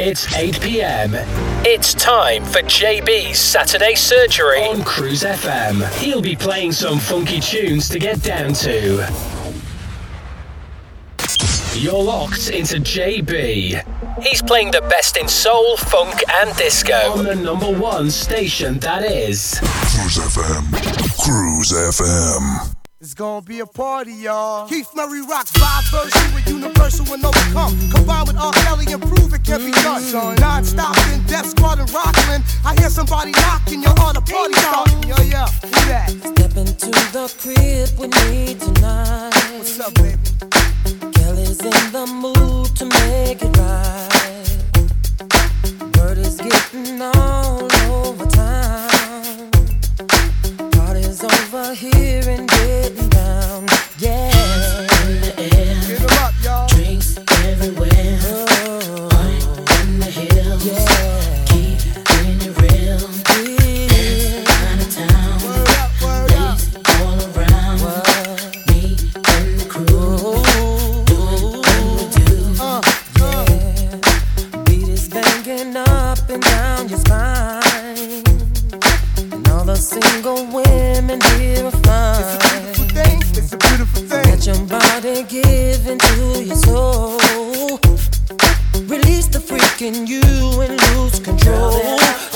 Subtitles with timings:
[0.00, 1.10] It's 8 pm.
[1.66, 5.84] It's time for JB's Saturday Surgery on Cruise FM.
[5.98, 8.98] He'll be playing some funky tunes to get down to.
[11.74, 14.22] You're locked into JB.
[14.22, 19.02] He's playing the best in soul, funk, and disco on the number one station that
[19.02, 20.70] is Cruise FM.
[21.24, 22.77] Cruise FM.
[23.00, 24.66] It's gonna be a party, y'all.
[24.66, 27.78] Keith Murray rocks vibe version with Universal and Overcome.
[27.92, 28.52] Combined with R.
[28.52, 30.02] Kelly and prove it can be done.
[30.40, 32.42] Non-stop in Death Squad and Rockland.
[32.64, 35.04] I hear somebody knocking, you're on a party starting.
[35.04, 36.10] Yo, yeah, who that?
[36.10, 39.30] Step into the crib with me tonight.
[39.56, 40.18] What's up, baby?
[41.12, 44.08] Kelly's in the mood to make it right.
[45.96, 48.87] Word is getting all over town.
[51.50, 53.66] Over here and getting down.
[53.98, 54.37] Yeah.
[85.88, 87.18] Into your soul.
[88.86, 90.22] Release the freak in you
[90.60, 92.27] and lose control.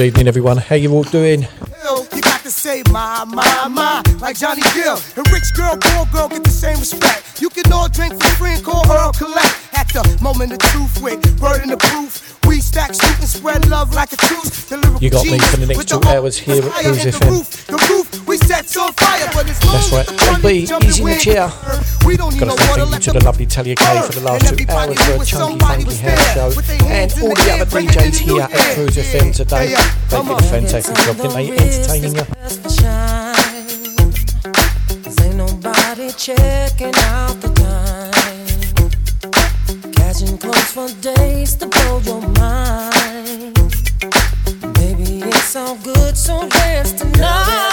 [0.00, 0.56] Good evening, everyone.
[0.56, 1.42] How you all doing?
[1.42, 4.98] You got to say my, my, my, like Johnny Gill.
[5.16, 7.42] And rich girl, poor girl get the same respect.
[7.42, 9.54] You can all drink for free and call Earl Collect.
[9.74, 11.22] At the moment of truth with
[11.62, 12.29] in the proof.
[12.50, 14.64] We stack, shoot, and spread love like a truce.
[14.64, 16.66] The lyrical You got me genius for the next with two hope hours here that's
[16.66, 17.20] at higher Cruise than FM.
[17.20, 20.06] The roof, the roof we set on fire, but it's That's right.
[20.06, 21.46] JB, easy in the chair.
[22.04, 24.12] We don't need Got no to say thank you to the lovely Talia K for
[24.18, 26.50] the last two hours for a chunky funky house show
[26.90, 29.76] and all the other DJs here at Cruise FM today.
[30.10, 31.54] They did a fantastic job, didn't they?
[31.54, 32.26] Entertaining you.
[35.22, 37.49] Ain't nobody checking out the time.
[37.49, 37.49] Catching
[40.40, 43.54] close for days to blow your mind.
[44.74, 47.70] Baby, it's all good, so dance tonight.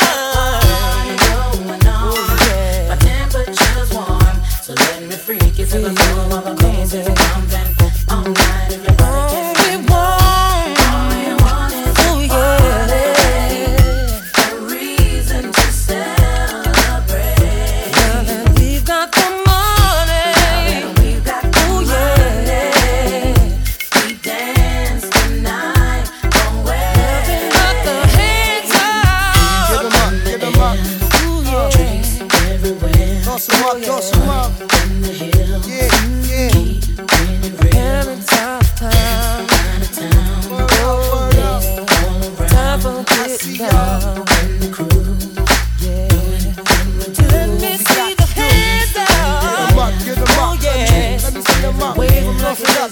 [1.29, 2.13] Going on.
[2.13, 6.66] Oh, My temperature's warm, so let me freak you to the floor while the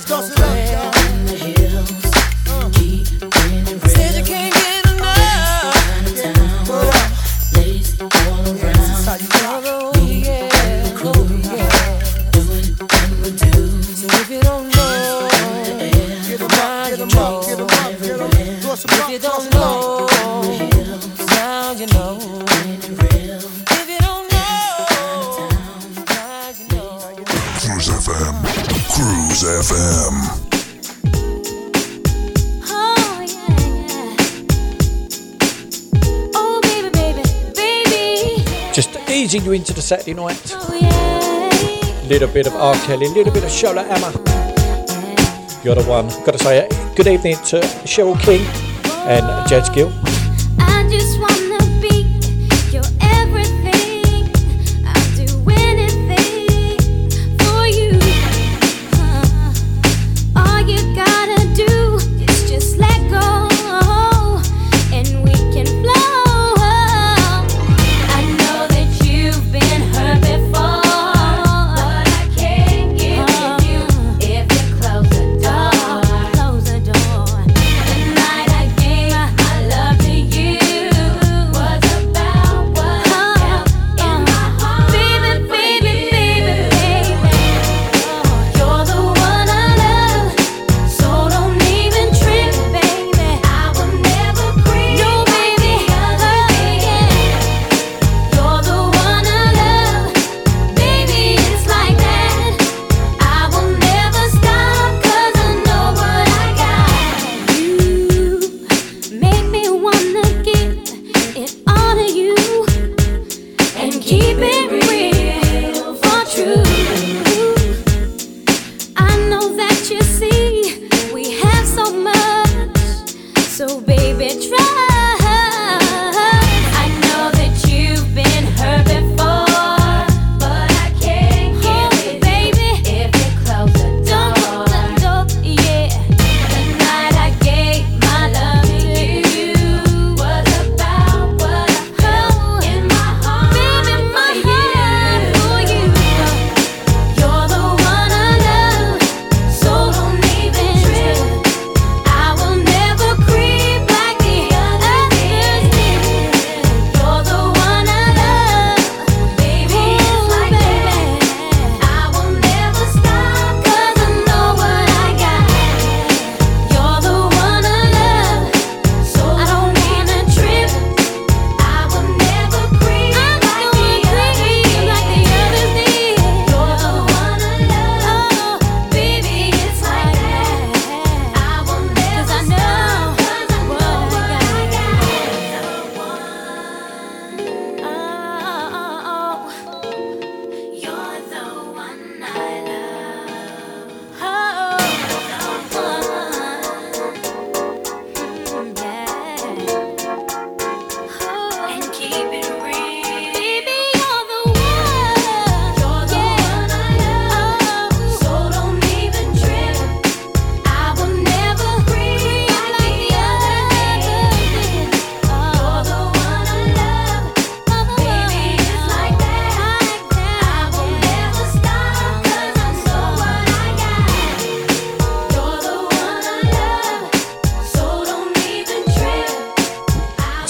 [0.08, 0.45] Toss
[39.86, 40.42] Saturday night.
[40.52, 42.08] Oh yeah.
[42.10, 42.74] Little bit of R.
[42.88, 44.12] Kelly, little bit of Shola Ama.
[45.64, 46.08] You're the one.
[46.26, 48.42] Got to say good evening to Cheryl King
[49.08, 50.05] and Jed Gill.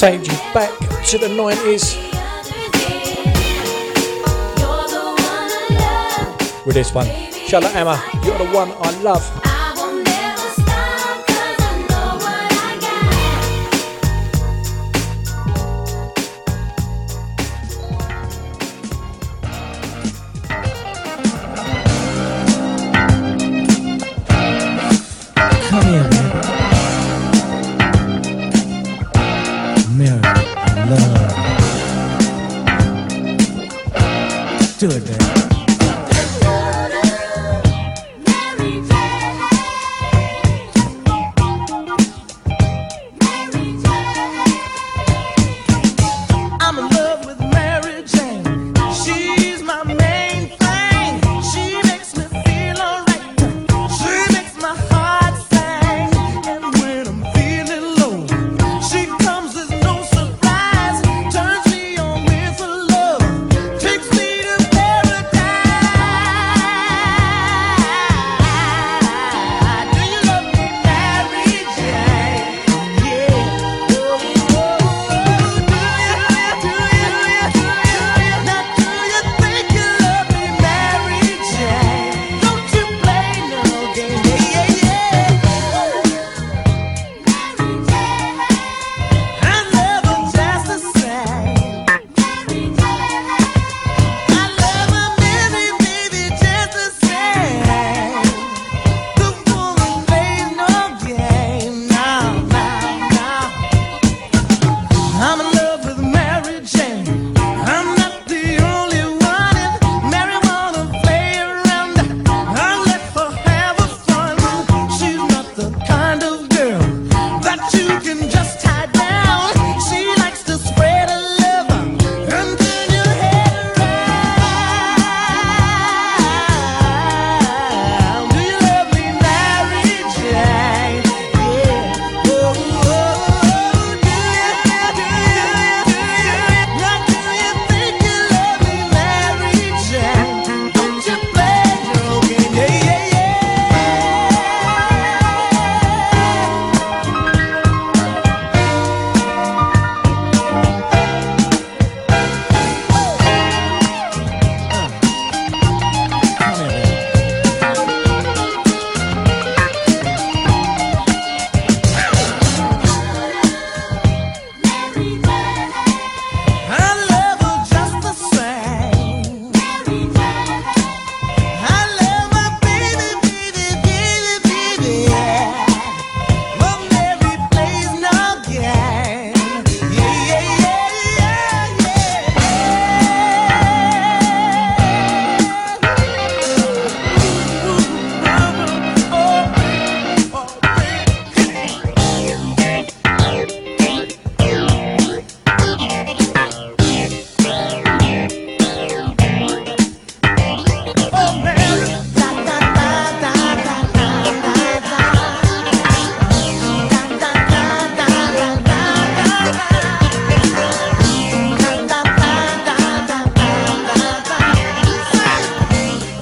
[0.06, 0.70] take you back
[1.04, 1.96] to the 90s
[6.64, 7.08] with this one.
[7.48, 9.55] Shola Ama, you're the one I love.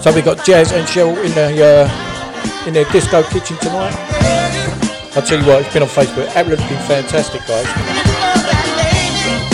[0.04, 3.96] So we got Jazz and Cheryl in the uh, in their disco kitchen tonight.
[5.16, 6.28] I tell you what, it's been on Facebook.
[6.36, 7.66] Absolutely been fantastic, guys.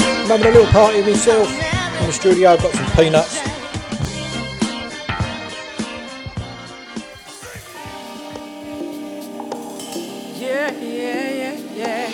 [0.01, 2.49] I'm having a little party myself in the studio.
[2.49, 3.35] I've got some peanuts.
[10.41, 12.09] Yeah, yeah, yeah,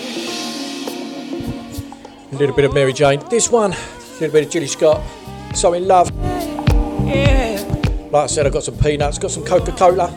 [2.34, 3.22] a little bit of Mary Jane.
[3.30, 3.77] This one, a
[4.20, 5.01] little bit of Julie Scott.
[5.56, 6.12] So in love.
[7.08, 7.45] Yeah.
[8.15, 10.07] Like I said, I've got some peanuts, got some Coca Cola.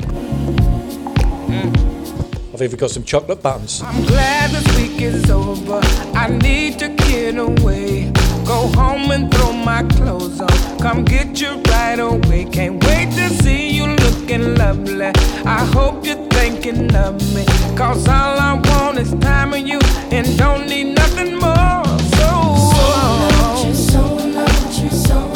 [1.50, 2.54] Mm.
[2.54, 3.82] I've even got some chocolate buttons.
[3.82, 5.80] I'm glad this week is over.
[6.14, 8.12] I need to get away.
[8.46, 10.78] Go home and throw my clothes on.
[10.78, 12.44] Come get you right away.
[12.44, 15.06] Can't wait to see you looking lovely.
[15.44, 17.44] I hope you're thinking of me.
[17.76, 19.80] Cause all I want is time with you
[20.12, 21.84] and don't need nothing more.
[22.14, 22.30] So,
[22.70, 25.34] so, so, so, so, so, so,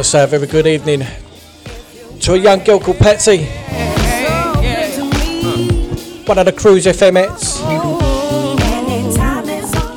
[0.08, 1.02] Say a very good evening
[2.18, 3.44] to a young girl called Patsy,
[6.24, 6.86] one of the Cruise.
[6.86, 7.18] Anytime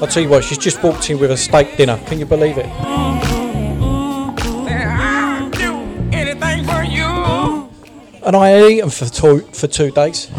[0.01, 1.97] I'll tell you what, she's just walked in with a steak dinner.
[2.07, 2.65] Can you believe it?
[6.13, 7.69] Anything for you.
[8.25, 10.29] And I ain't eaten for two for two days.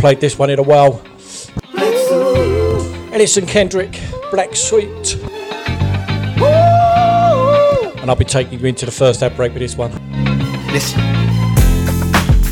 [0.00, 1.02] Played this one in a while.
[3.12, 5.16] Ellison Kendrick, Black Sweet.
[8.00, 9.92] And I'll be taking you into the first ad break with this one.
[10.72, 11.00] Listen.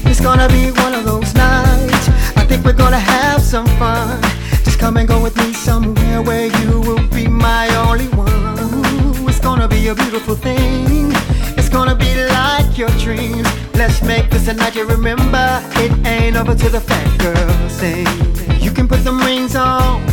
[0.05, 2.09] It's gonna be one of those nights.
[2.37, 4.21] I think we're gonna have some fun.
[4.65, 8.59] Just come and go with me somewhere where you will be my only one.
[8.59, 11.18] Ooh, it's gonna be a beautiful thing.
[11.79, 13.47] Gonna be like your dreams.
[13.75, 15.63] Let's make this a night you remember.
[15.77, 18.05] It ain't over till the fat girl sing.
[18.61, 20.05] You can put some rings on,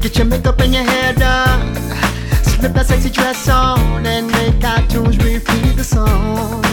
[0.00, 1.76] get your makeup and your hair done.
[2.42, 6.64] Slip that sexy dress on and make cartoons repeat the song.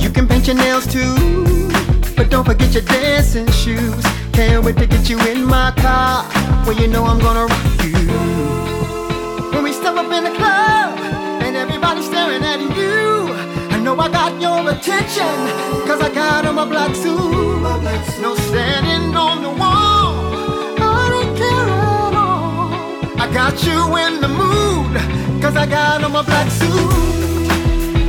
[0.00, 1.70] You can paint your nails too,
[2.16, 4.04] but don't forget your dancing shoes.
[4.32, 6.24] Can't wait to get you in my car,
[6.64, 8.10] where you know I'm gonna rock you.
[9.52, 10.98] When we step up in the club
[11.44, 13.43] and everybody's staring at you,
[13.84, 15.36] know I got your attention,
[15.86, 17.20] cause I got on my black suit.
[18.22, 20.32] No standing on the wall,
[20.80, 23.20] I don't care at all.
[23.20, 24.94] I got you in the mood,
[25.42, 26.70] cause I got on my black suit.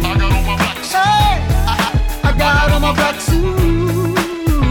[0.05, 0.97] I got on my black suit.
[0.97, 1.75] Hey, I,
[2.23, 4.17] I got on my black suit.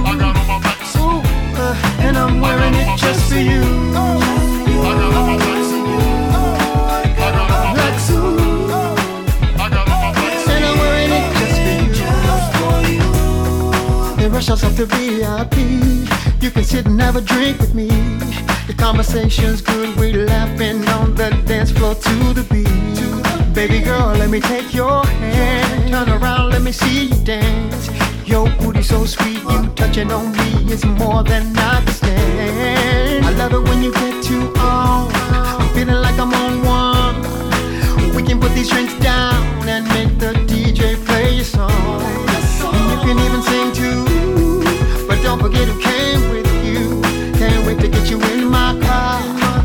[0.09, 1.23] I got on my black suit.
[1.61, 3.61] Uh, and I'm wearing it just for you.
[3.93, 5.44] I got on my
[14.35, 15.57] rush us up to VIP.
[16.43, 17.87] You can sit and have a drink with me.
[18.67, 23.55] The conversation's good, we laughing on the dance floor to the beat.
[23.55, 25.91] Baby girl, let me take your hand.
[25.93, 27.89] Turn around, let me see you dance.
[28.27, 33.25] Your booty so sweet, you touching on me is more than I can stand.
[33.27, 35.13] I love it when you get too on.
[35.15, 37.17] I'm feeling like I'm on one.
[38.17, 41.71] We can put these drinks down and make the DJ play your song.
[42.75, 43.64] And you can even sing
[45.37, 47.03] don't forget who came with you.
[47.39, 49.21] Can't wait to get you in my car,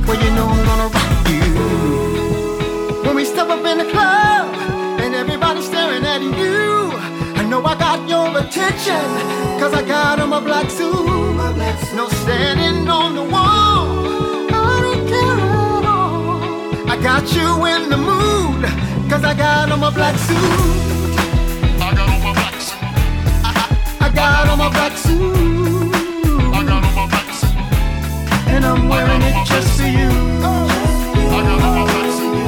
[0.07, 3.03] where you know I'm gonna rock you.
[3.03, 4.55] When we step up in the club
[4.99, 6.91] and everybody's staring at you,
[7.39, 9.05] I know I got your attention,
[9.59, 11.05] cause I got on my black suit.
[11.95, 13.85] No standing on the wall,
[14.51, 16.89] I don't care at all.
[16.89, 18.63] I got you in the mood,
[19.07, 21.08] cause I got on my black suit.
[24.19, 25.95] Got on my black suit.
[26.53, 27.55] I got on my black suit.
[28.53, 30.11] And I'm wearing it just for you.
[31.35, 32.39] I got my black suit.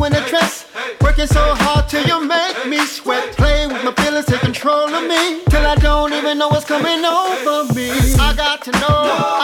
[0.00, 0.64] In a dress.
[1.02, 3.36] Working so hard till you make me sweat.
[3.36, 5.44] Play with my feelings, take control of me.
[5.50, 5.99] Till I don't
[6.40, 7.90] know what's coming over me.
[8.18, 8.96] I got to know,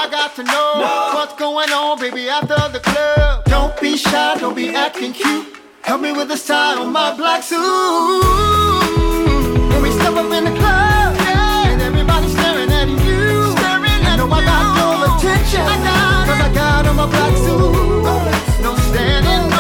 [0.03, 3.45] I got to know what's going on, baby, after the club.
[3.45, 5.59] Don't be shy, don't be acting cute.
[5.83, 7.61] Help me with the style on my black suit.
[9.73, 13.53] When we step up in the club, yeah, and everybody's staring at you.
[13.61, 15.61] Staring at know I got your attention.
[15.61, 18.63] I got Cause I got on my black suit.
[18.65, 19.56] No standing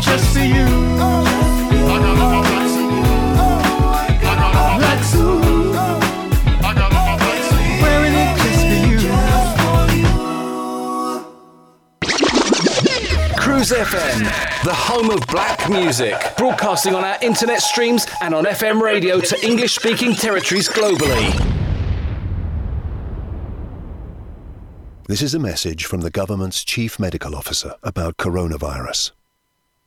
[0.00, 0.66] just for you.
[4.78, 5.42] Black suit.
[7.82, 10.06] Wearing it just for you.
[13.38, 14.24] Cruise FM,
[14.64, 19.46] the home of black music, broadcasting on our internet streams and on FM radio to
[19.46, 21.32] English speaking territories globally.
[25.08, 29.12] This is a message from the government's chief medical officer about coronavirus.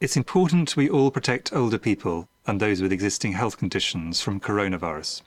[0.02, 5.24] It's important we all protect older people and those with existing health conditions from coronavirus.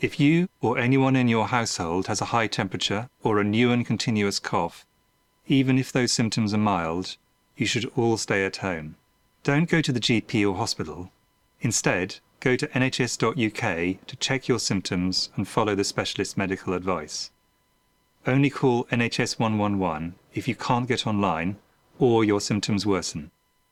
[0.00, 3.86] If you or anyone in your household has a high temperature or a new and
[3.86, 4.84] continuous cough,
[5.46, 7.18] even if those symptoms are mild,
[7.56, 8.96] you should all stay at home.
[9.44, 11.12] Don't go to the GP or hospital.
[11.60, 17.30] Instead, go to nhs.uk to check your symptoms and follow the specialist medical advice.
[18.26, 21.58] Only call NHS 111 if you can't get online
[22.00, 23.30] or your symptoms worsen.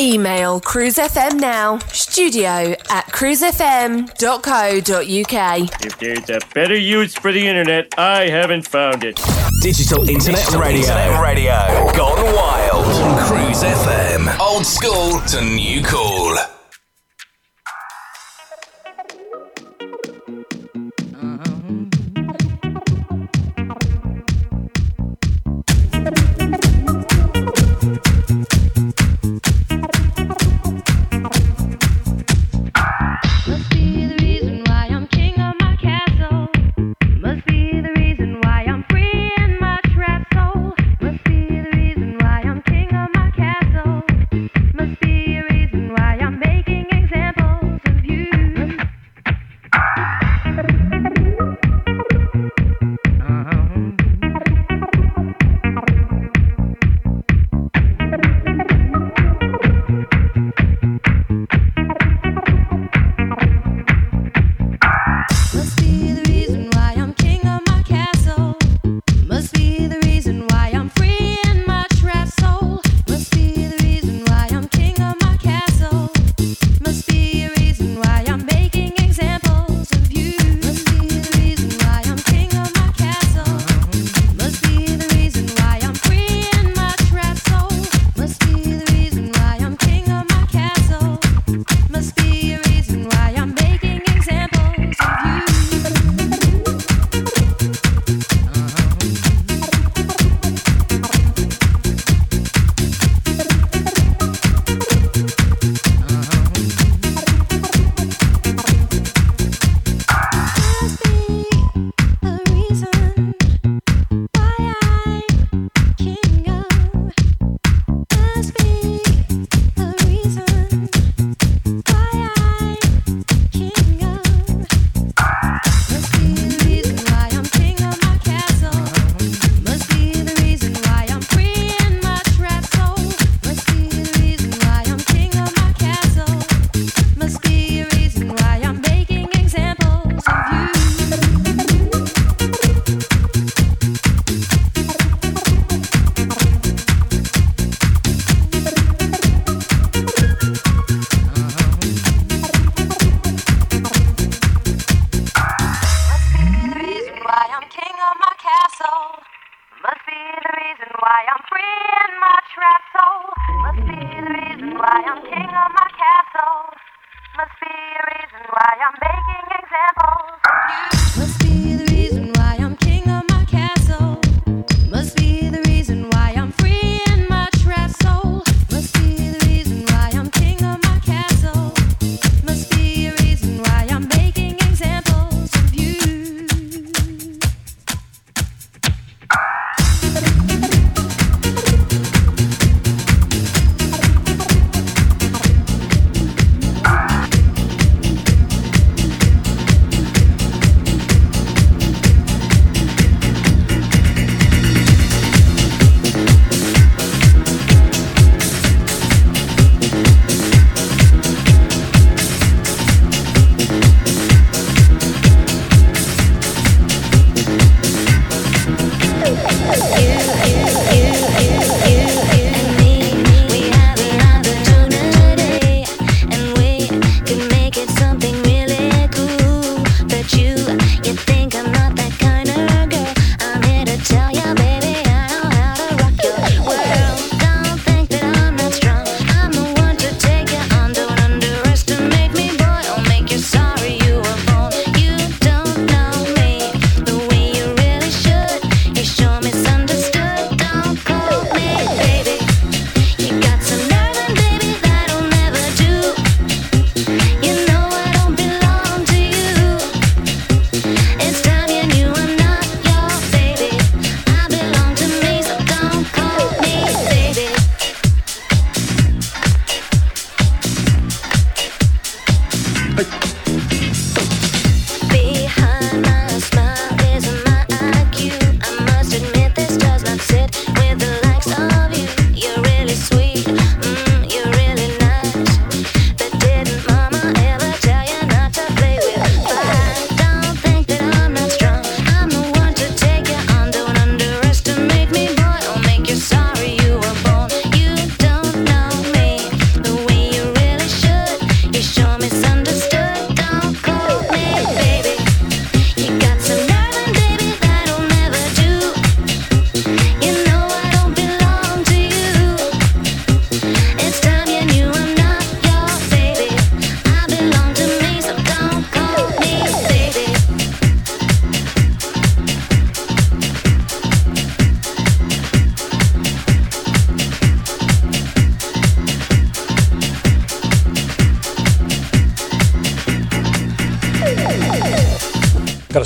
[0.00, 5.84] Email cruisefm now, studio at cruisefm.co.uk.
[5.84, 9.20] If there's a better use for the internet, I haven't found it.
[9.60, 10.80] Digital Internet Radio.
[10.80, 11.92] Internet radio.
[11.96, 12.86] Gone wild.
[12.86, 14.38] On Cruise FM.
[14.40, 16.36] Old school to new cool.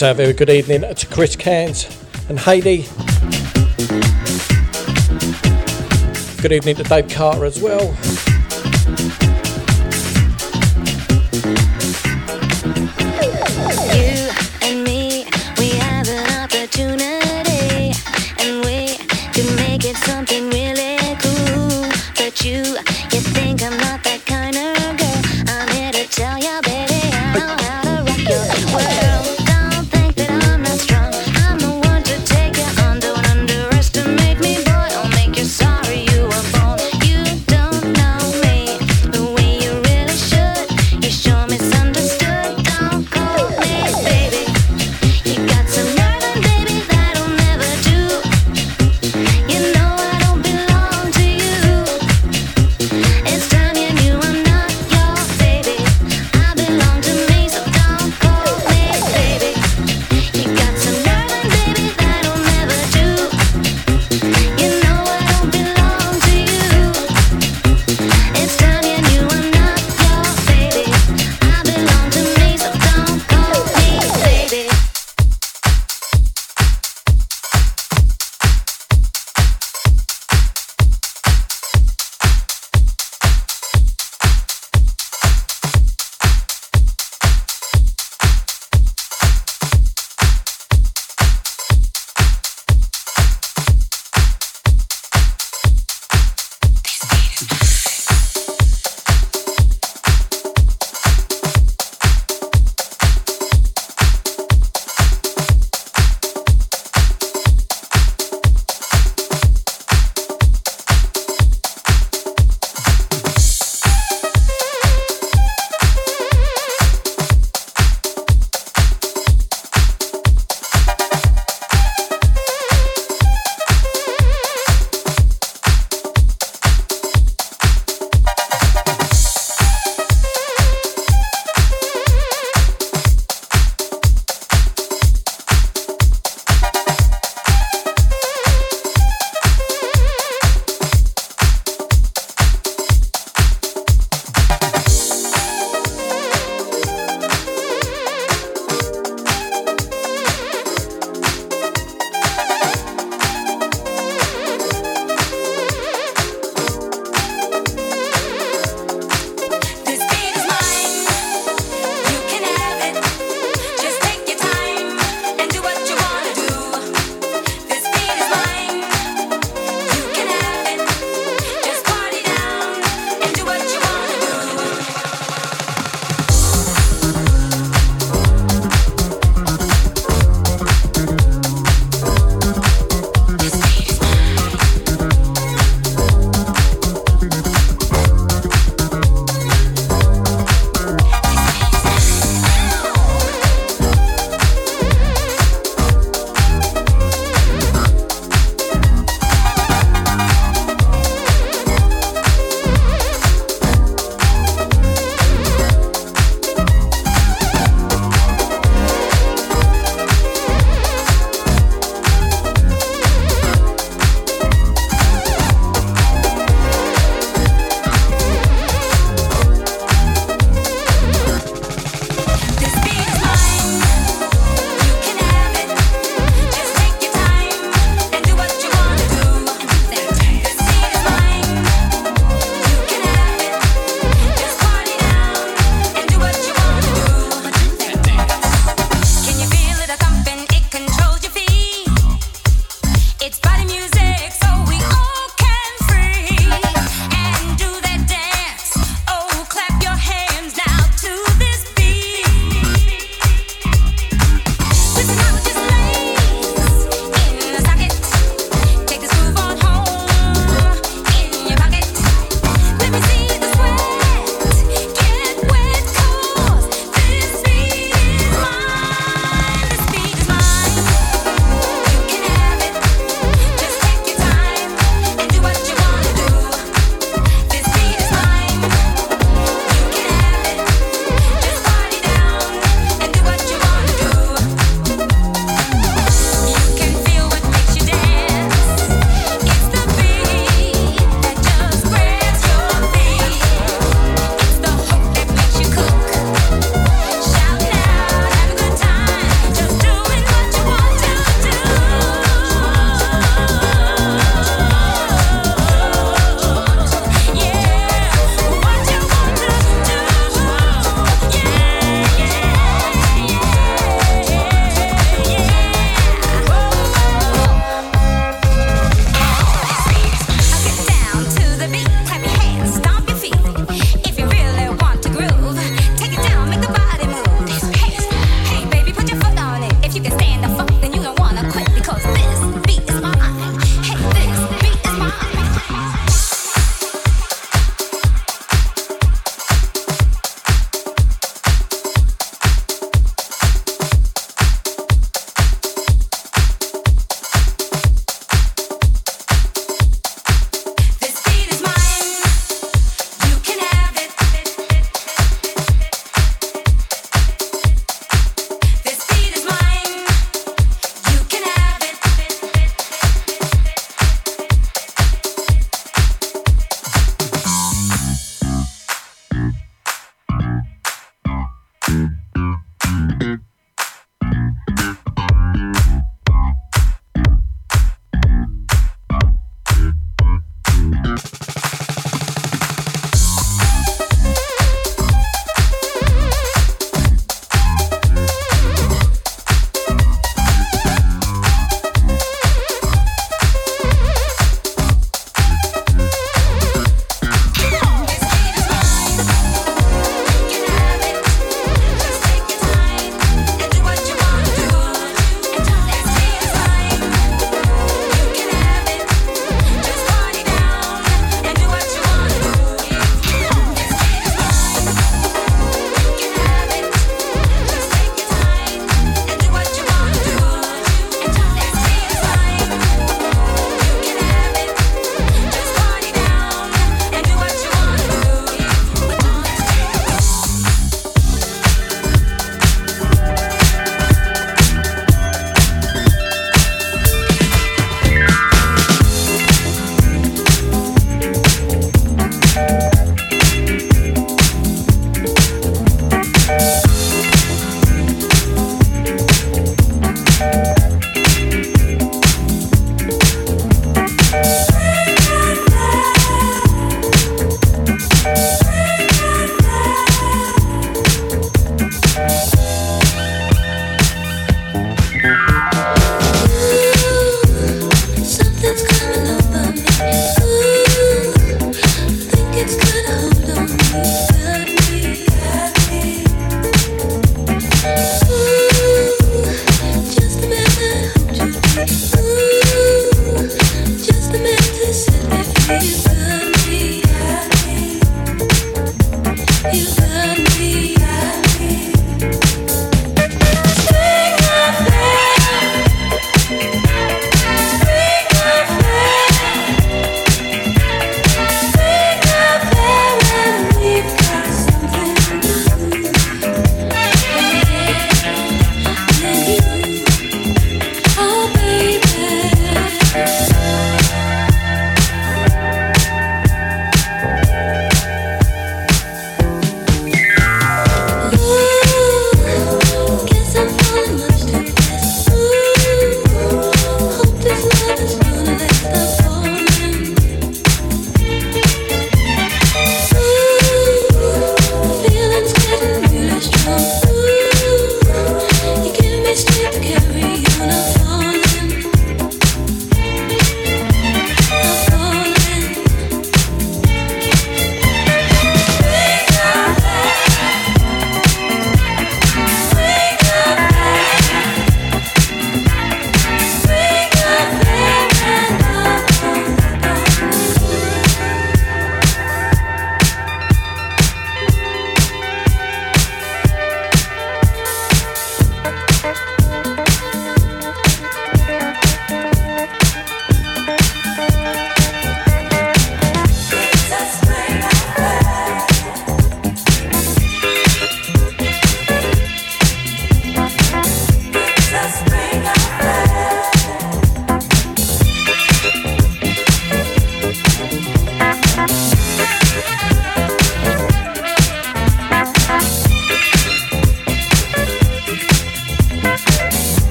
[0.00, 1.84] Say a very good evening to Chris Cairns
[2.30, 2.86] and Heidi.
[6.40, 7.94] Good evening to Dave Carter as well.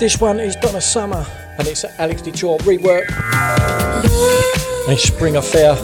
[0.00, 1.26] This one is Donna Summer
[1.58, 3.04] and it's an Alex DeJour rework.
[4.88, 5.74] It's Spring Affair.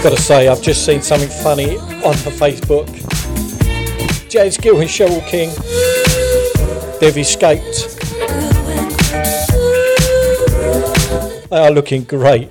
[0.00, 2.86] Gotta say, I've just seen something funny on her Facebook.
[4.30, 5.50] James Gill and Cheryl King.
[7.00, 7.98] They've escaped.
[11.50, 12.48] They are looking great.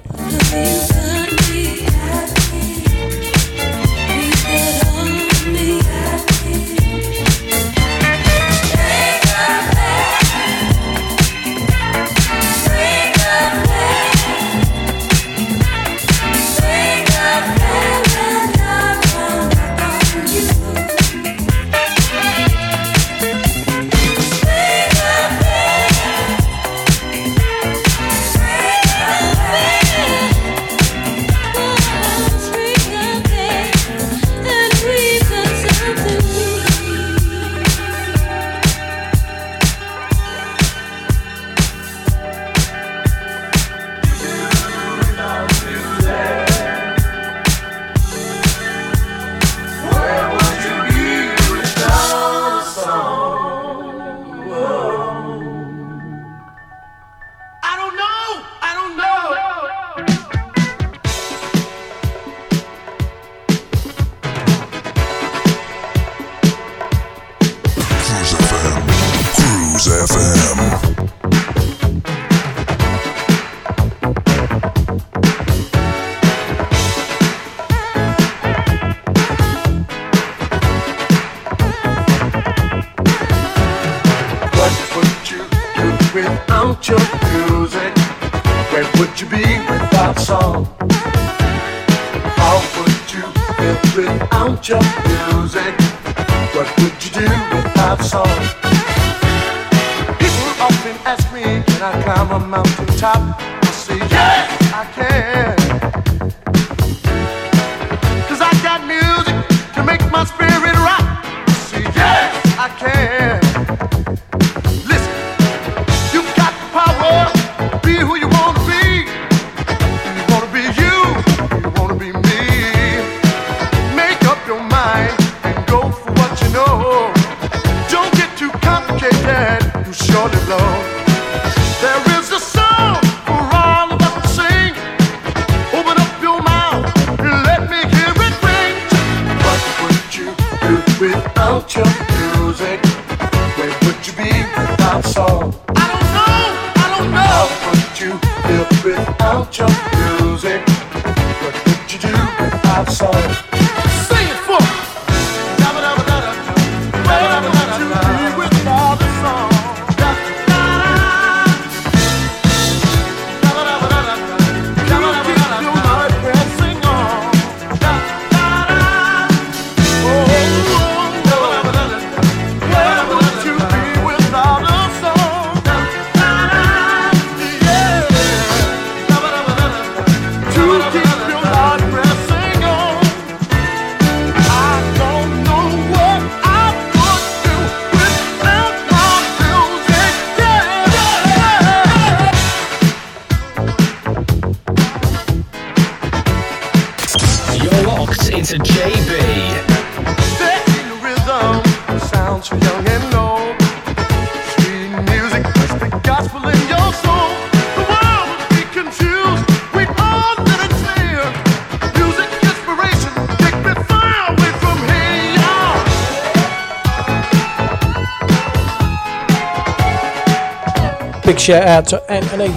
[221.44, 222.48] Shout out to Anthony.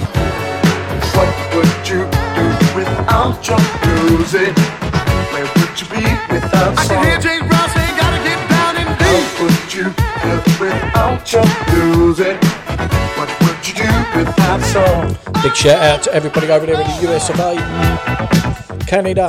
[1.11, 1.26] What
[1.57, 2.47] would you do
[2.78, 4.55] without your music?
[5.34, 8.87] Where would you be without I can hear James Brown saying, gotta get down and
[8.97, 9.09] deep.
[9.11, 9.87] How would you
[10.22, 12.39] live without your music?
[13.18, 15.18] What would you do without song?
[15.43, 17.57] Big shout out to everybody over there in the US of A,
[18.87, 19.28] Canada.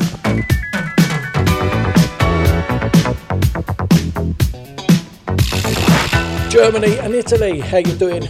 [6.52, 8.30] Germany and Italy, how you doing?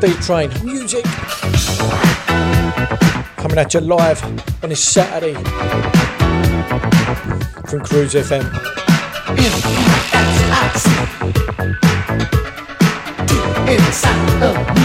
[0.00, 0.50] Deep Train.
[0.64, 1.04] Music
[3.36, 4.22] coming at you live
[4.62, 5.34] on this Saturday
[7.68, 8.44] from Cruise FM.
[13.68, 14.84] Inside of me.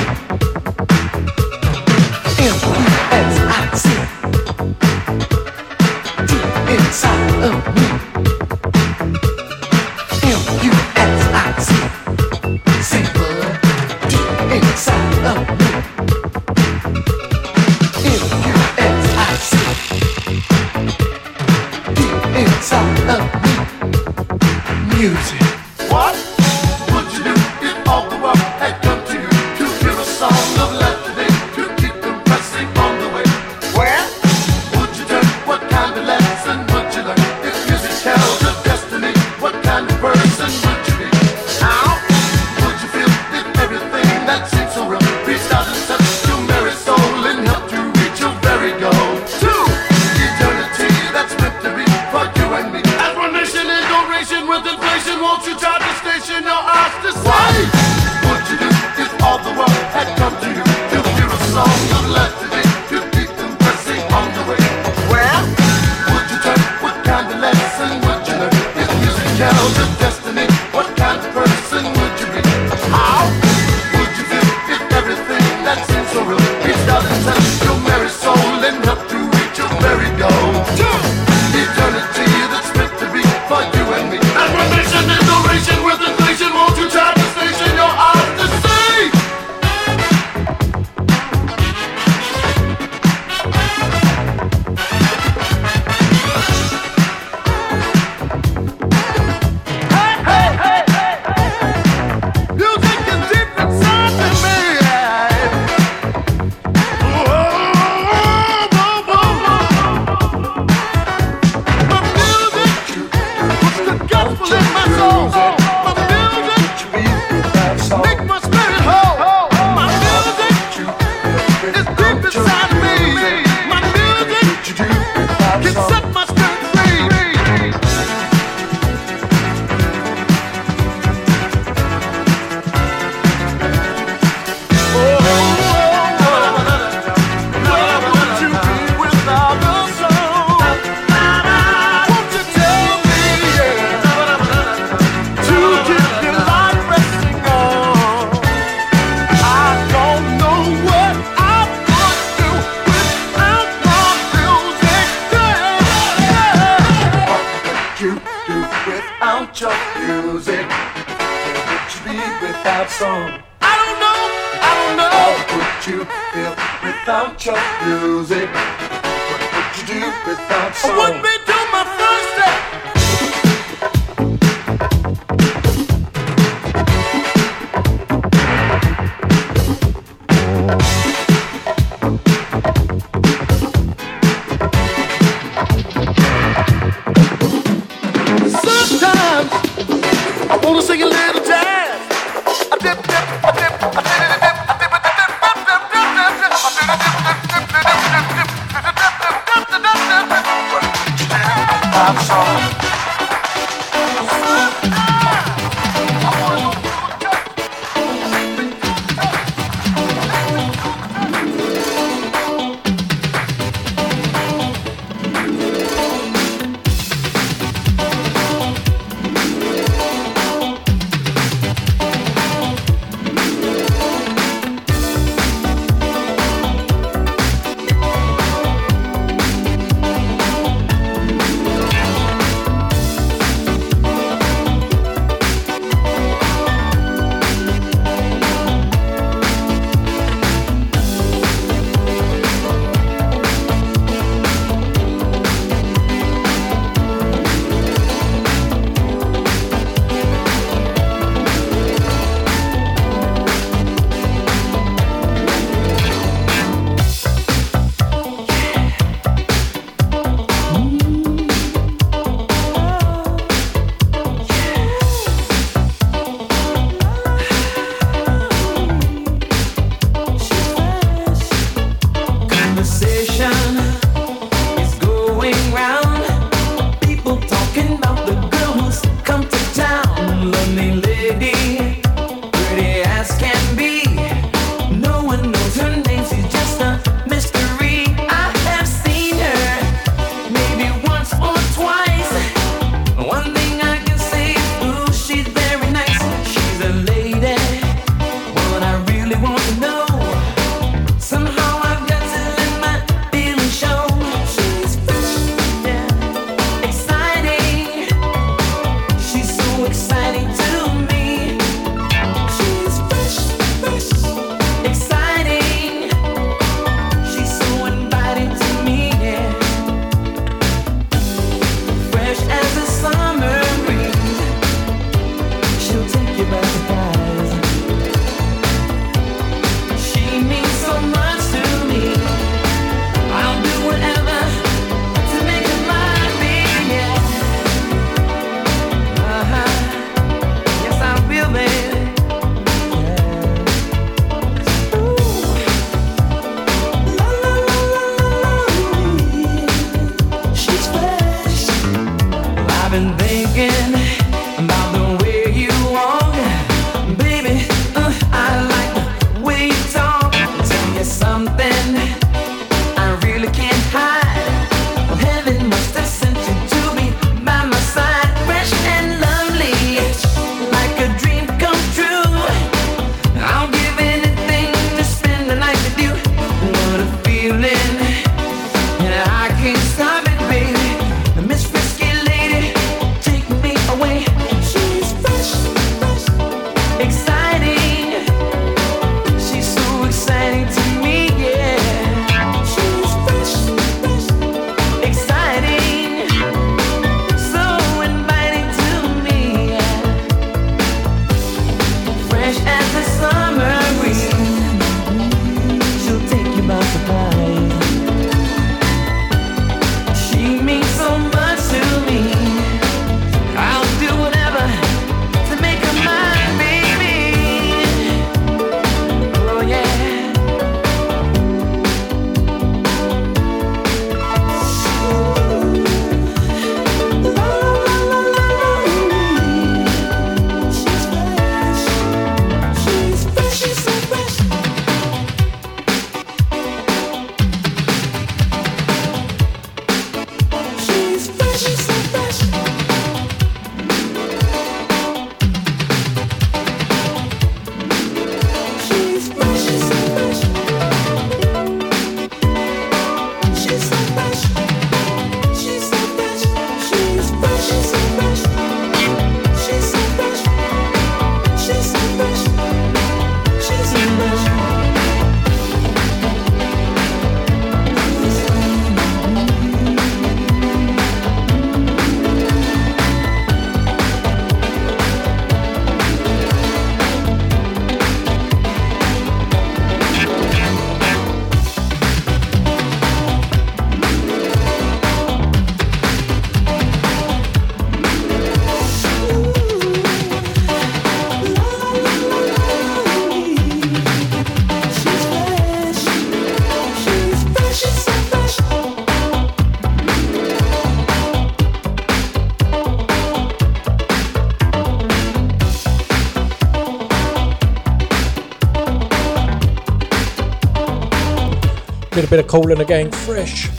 [512.39, 513.78] Bit of cooling again, fresh.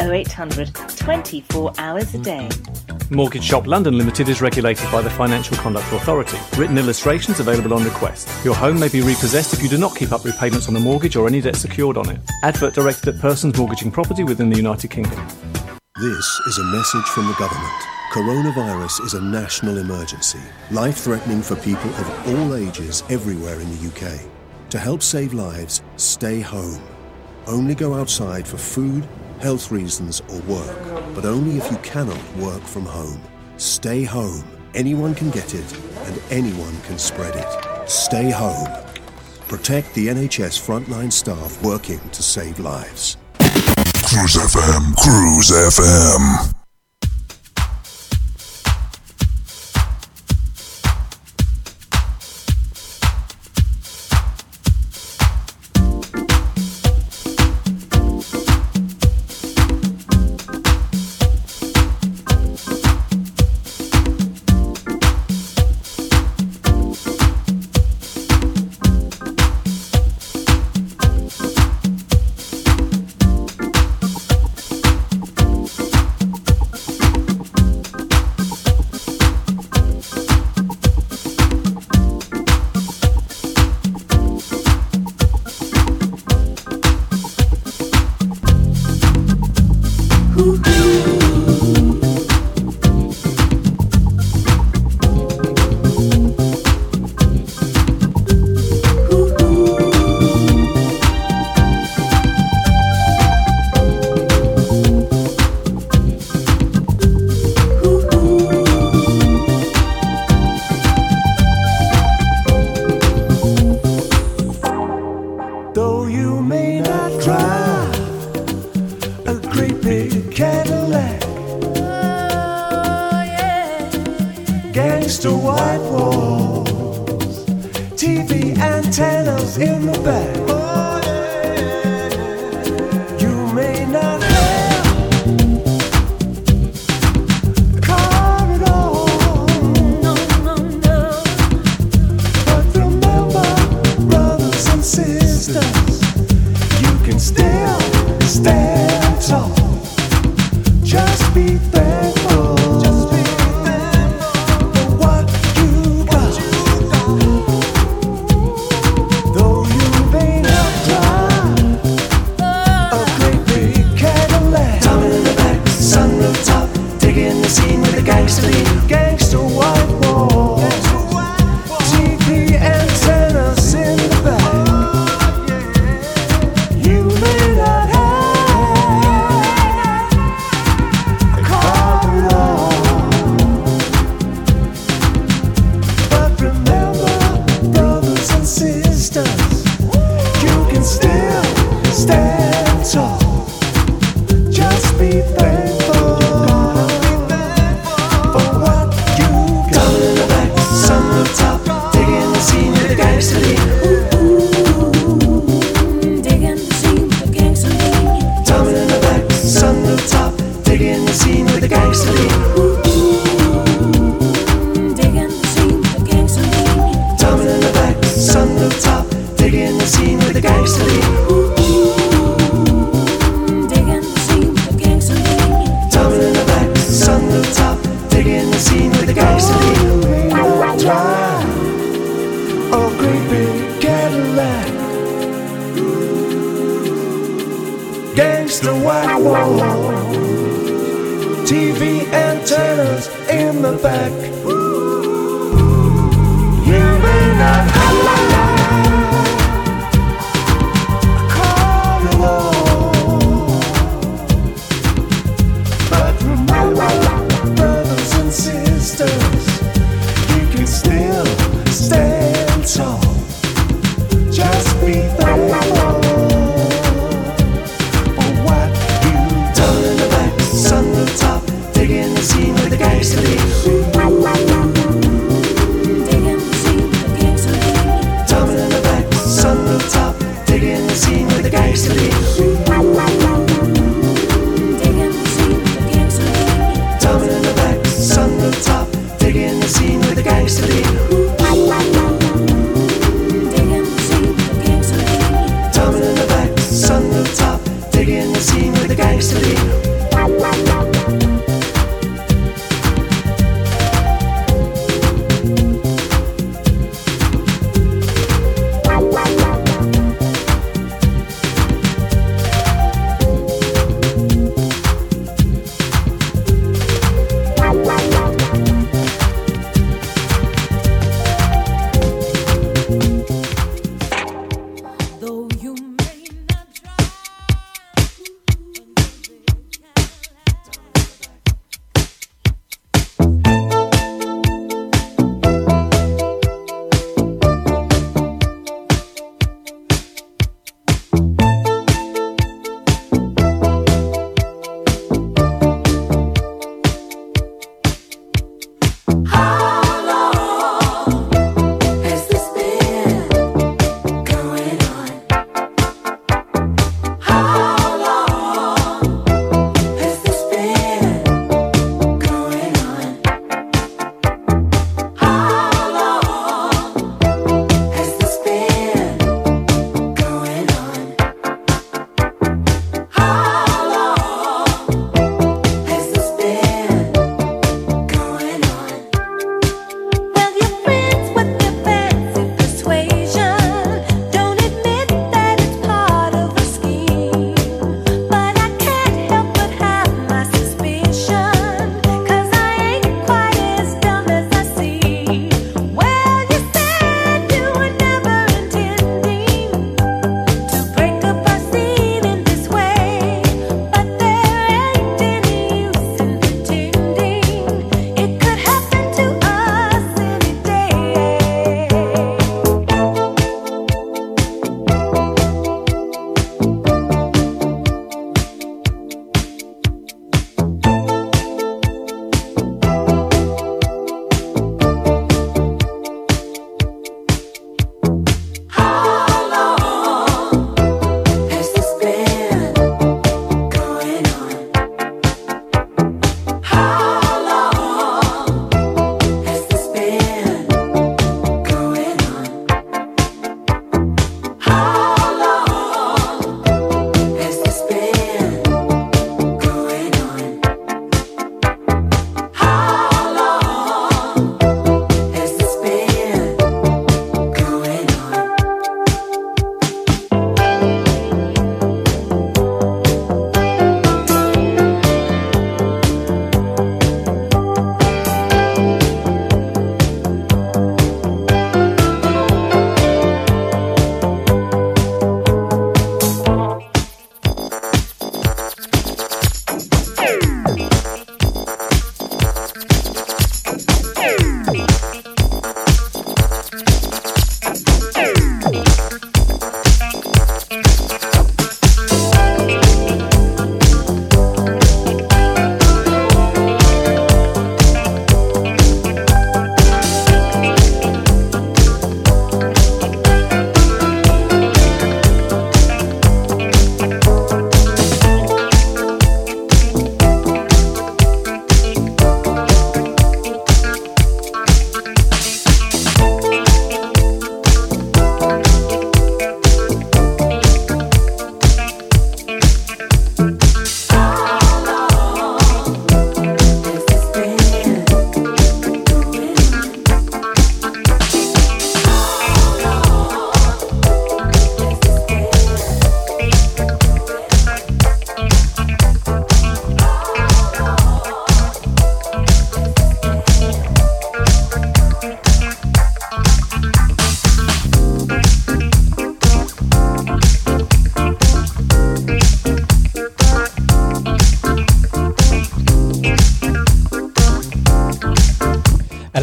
[0.00, 2.48] 0800 24 hours a day.
[3.10, 6.38] Mortgage Shop London Limited is regulated by the Financial Conduct Authority.
[6.56, 8.28] Written illustrations available on request.
[8.44, 11.16] Your home may be repossessed if you do not keep up repayments on the mortgage
[11.16, 12.20] or any debt secured on it.
[12.42, 15.26] Advert directed at persons mortgaging property within the United Kingdom.
[16.00, 17.72] This is a message from the government.
[18.12, 20.40] Coronavirus is a national emergency,
[20.70, 24.20] life threatening for people of all ages everywhere in the UK.
[24.70, 26.80] To help save lives, stay home.
[27.46, 29.06] Only go outside for food,
[29.40, 33.20] health reasons, or work, but only if you cannot work from home.
[33.56, 34.44] Stay home.
[34.74, 37.88] Anyone can get it, and anyone can spread it.
[37.88, 38.68] Stay home.
[39.48, 43.16] Protect the NHS frontline staff working to save lives.
[43.38, 46.63] Cruise FM, Cruise FM.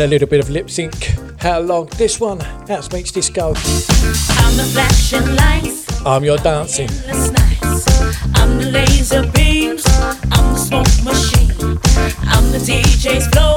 [0.01, 1.13] a little bit of lip sync.
[1.37, 1.85] How long?
[1.97, 3.53] This one, How's makes this go?
[4.29, 6.89] I'm, lights, I'm your dancing.
[8.35, 9.83] I'm the laser beams.
[10.31, 11.51] I'm the smoke machine.
[12.27, 13.50] I'm the DJ's flow.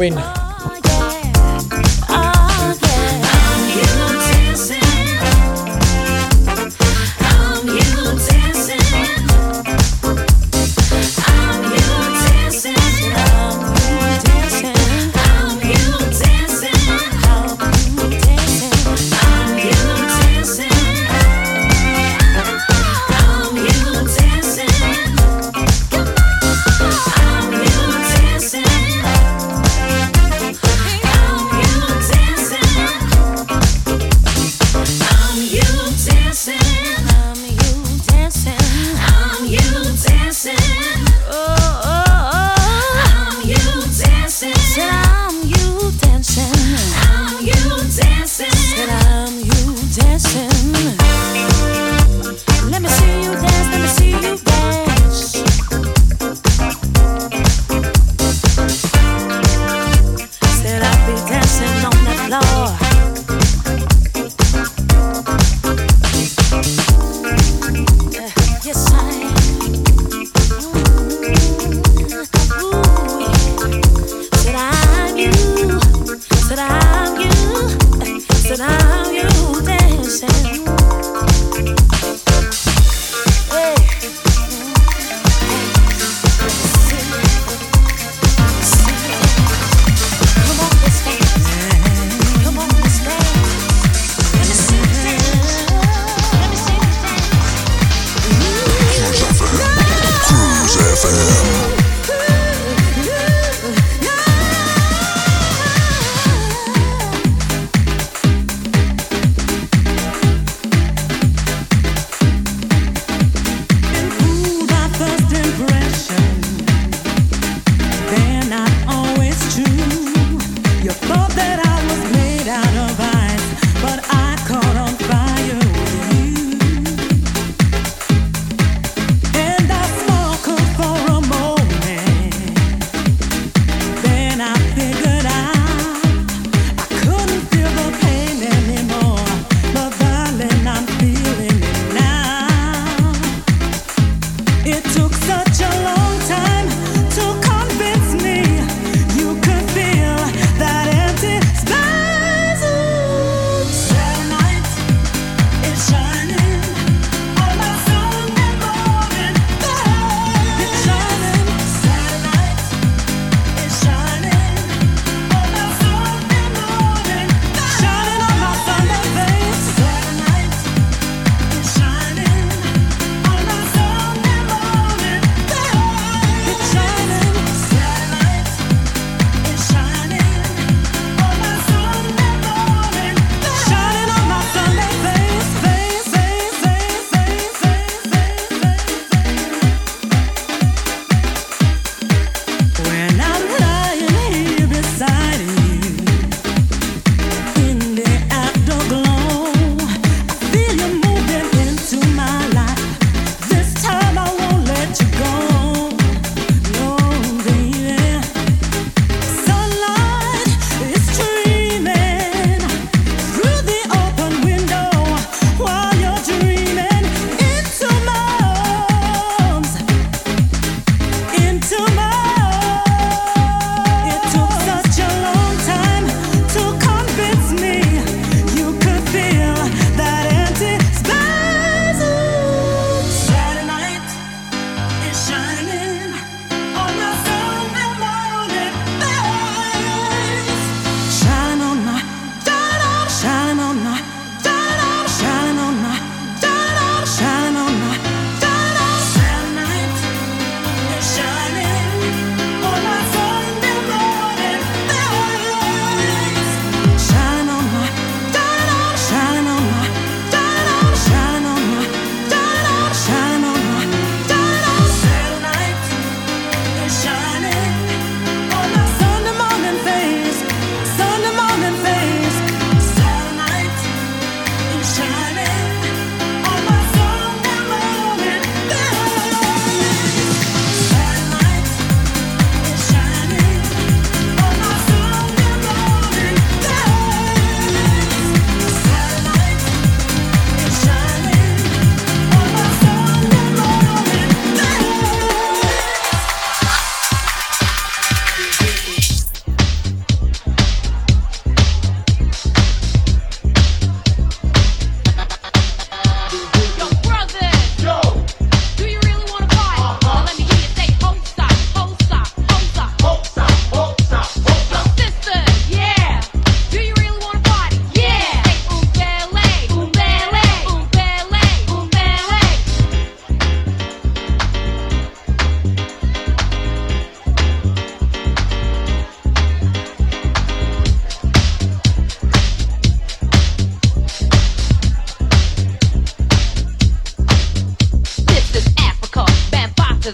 [0.00, 0.39] Robin.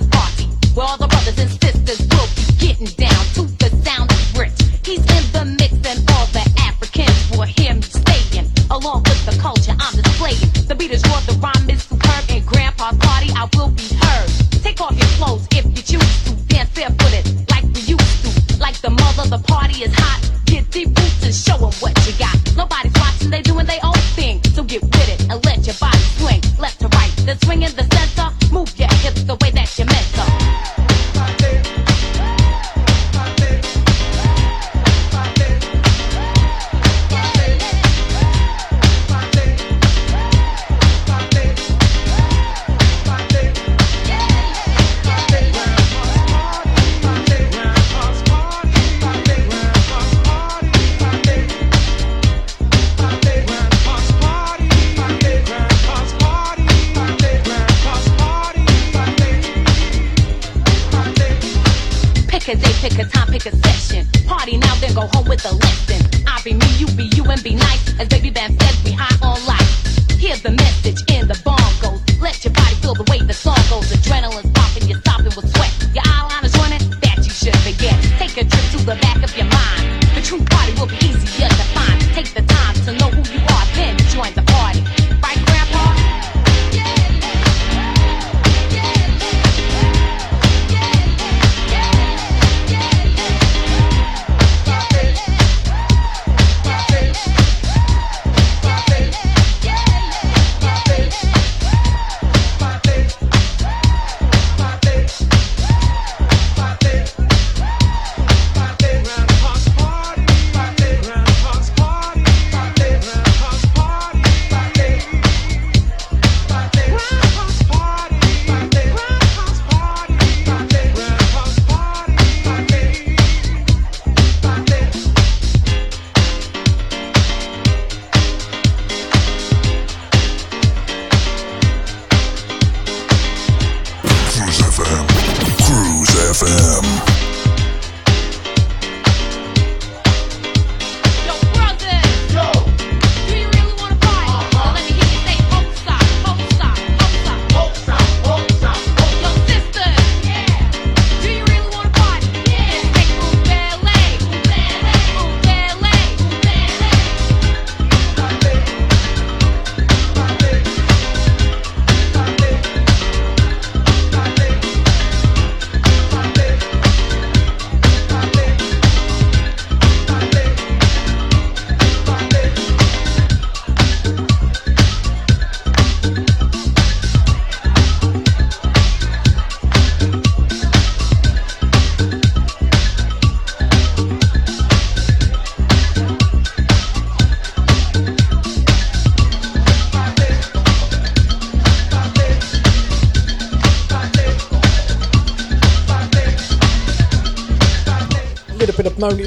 [0.01, 0.26] of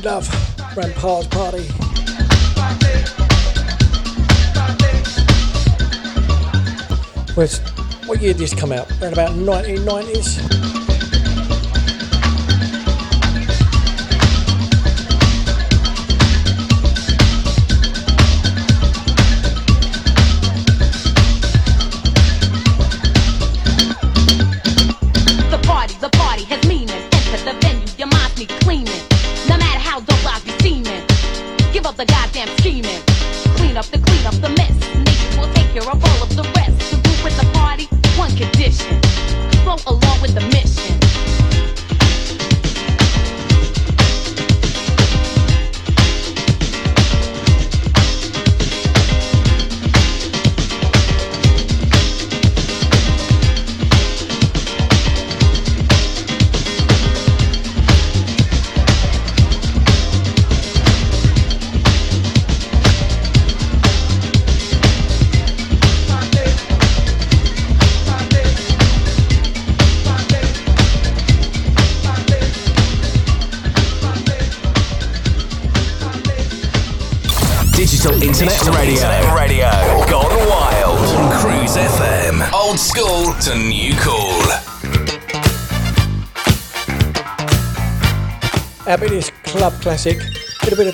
[0.04, 0.28] you love,
[0.74, 1.64] Grandpa's Party.
[7.36, 7.58] Which,
[8.08, 8.90] what year did this come out?
[9.02, 10.79] Around about 1990s?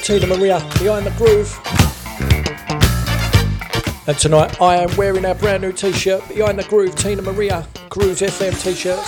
[0.05, 1.59] Teena Marie behind the groove.
[4.07, 7.49] And tonight I am wearing our brand new t shirt behind the groove, Teena Marie,
[7.89, 9.01] Cruise FM t shirts.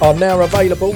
[0.00, 0.94] Are now available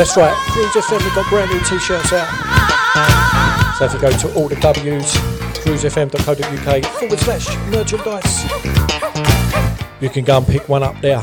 [0.00, 0.34] that's right.
[0.52, 3.74] Cruise FM have got brand new t-shirts out.
[3.76, 5.12] So if you go to all the W's,
[5.60, 8.44] cruisefm.co.uk forward slash merchandise,
[10.00, 11.20] you can go and pick one up there.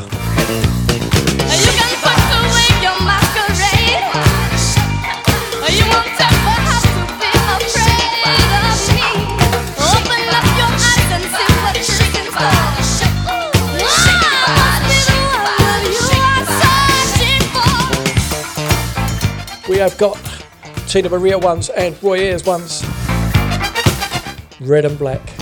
[19.87, 20.17] Have got
[20.89, 22.83] Teena Marie ones and Roy Ayers ones.
[24.59, 25.36] Red and black.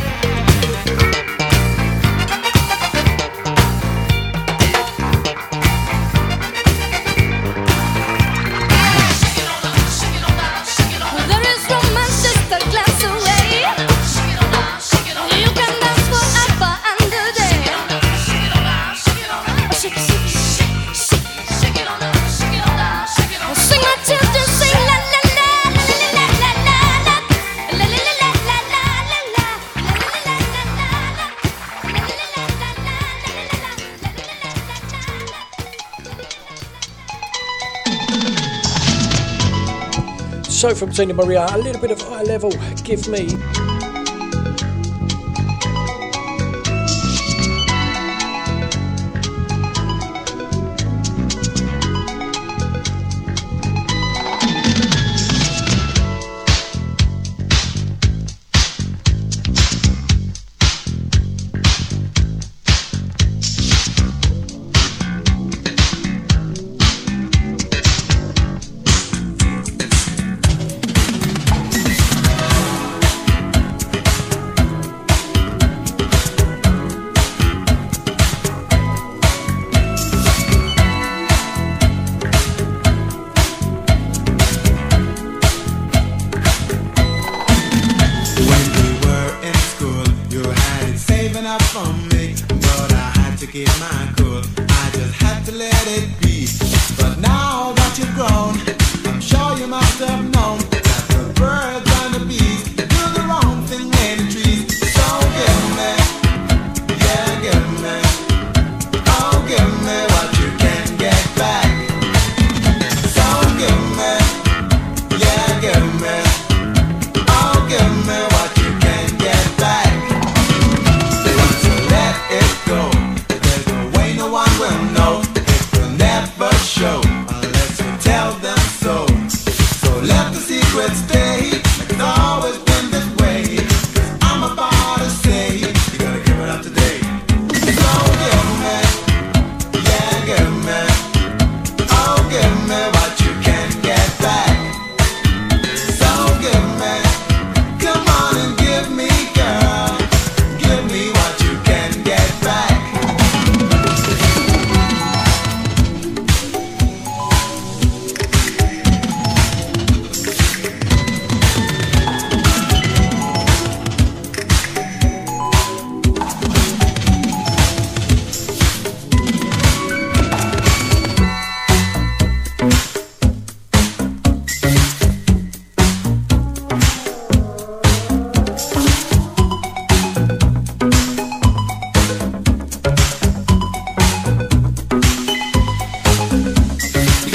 [40.65, 42.49] So from Teena Marie, a little bit of high level.
[42.83, 43.54] Give me.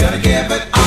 [0.00, 0.79] gotta give it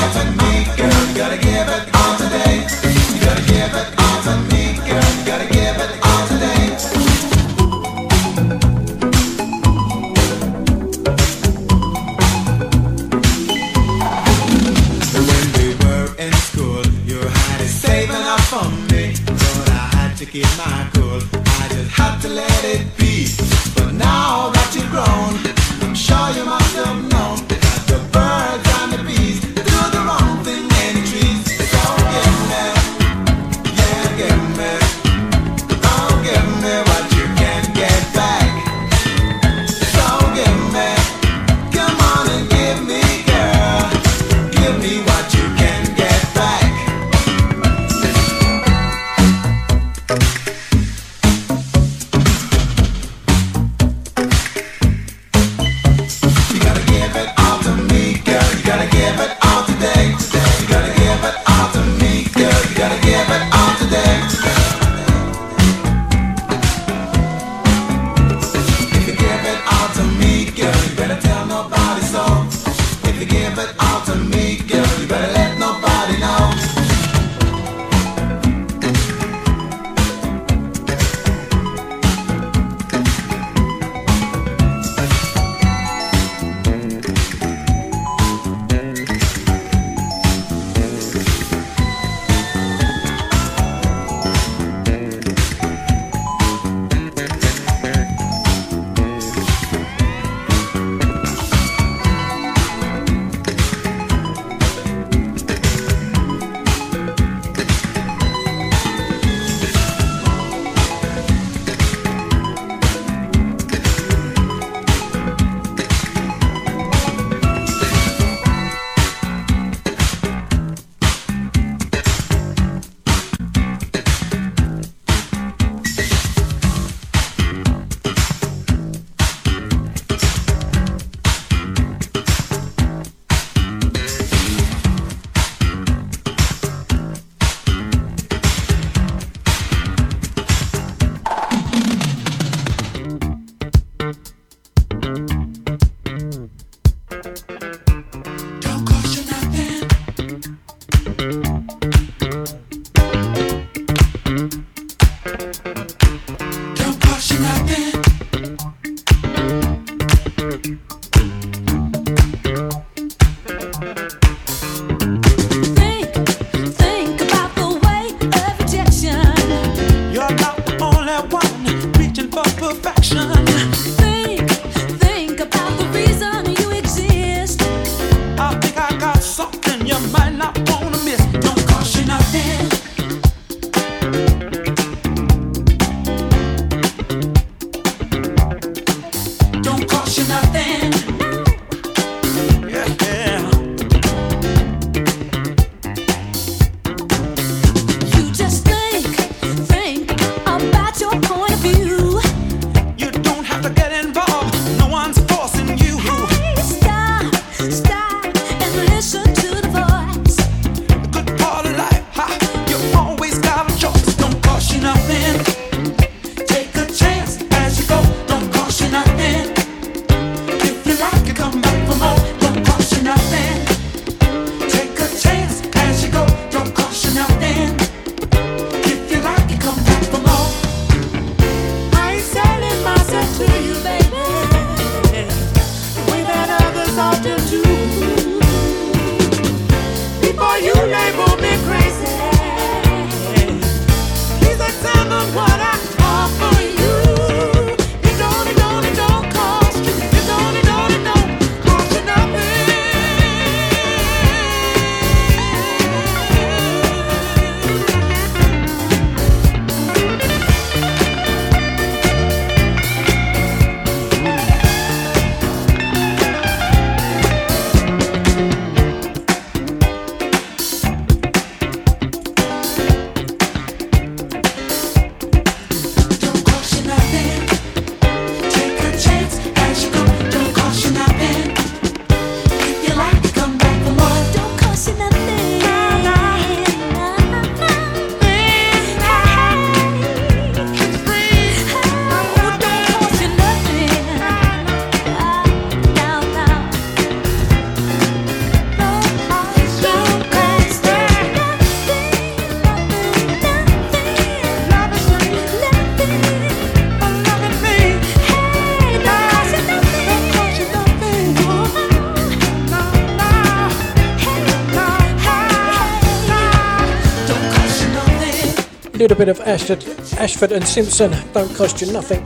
[319.26, 319.86] bit of Ashford,
[320.18, 321.12] Ashford and Simpson.
[321.32, 322.22] Don't cost you nothing.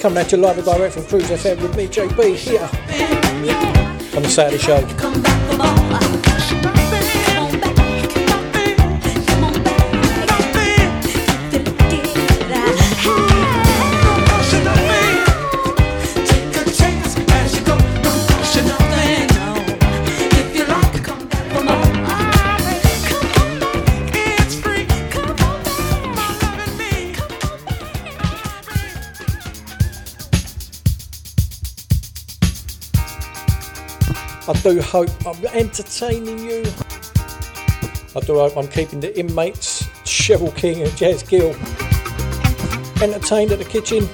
[0.00, 2.70] Coming at you live and direct from Cruise FM with me, JB, here
[4.14, 6.83] on the Saturday show.
[34.64, 36.64] Do hope I'm entertaining you.
[38.16, 41.50] I do hope I'm keeping the inmates, Cheryl King and Jazz Gill,
[43.02, 44.08] entertained at the kitchen.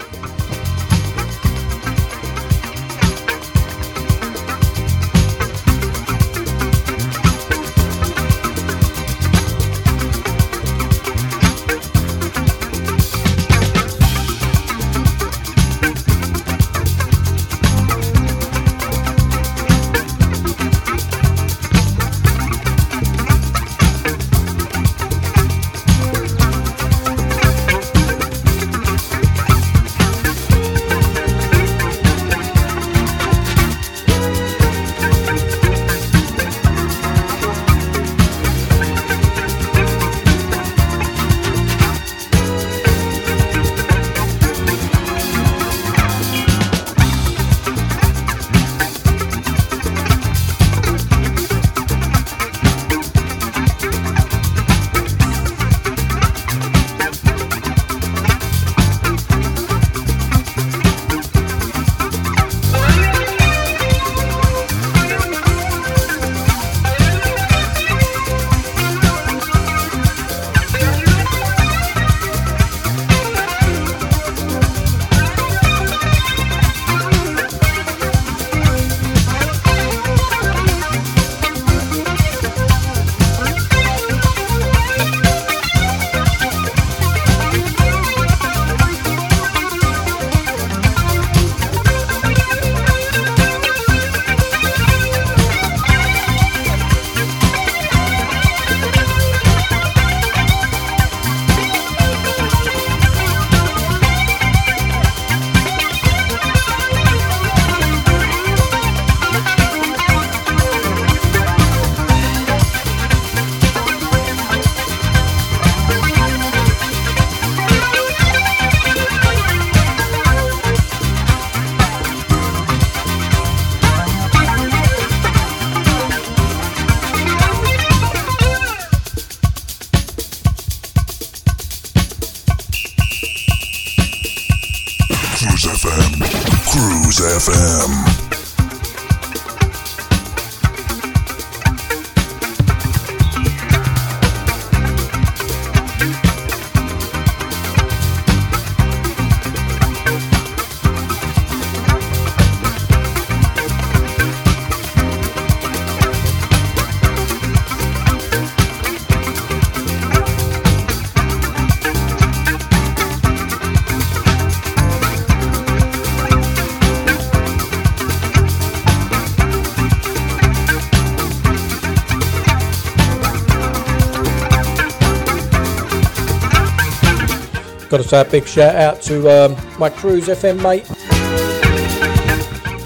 [177.90, 180.86] Got to say a big shout out to um, my Cruise FM mate,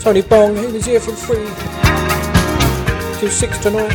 [0.01, 1.45] Tony Bong, who was here from three
[3.21, 3.93] to six tonight.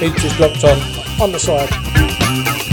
[0.00, 0.78] Beach is locked on,
[1.18, 2.67] on the side.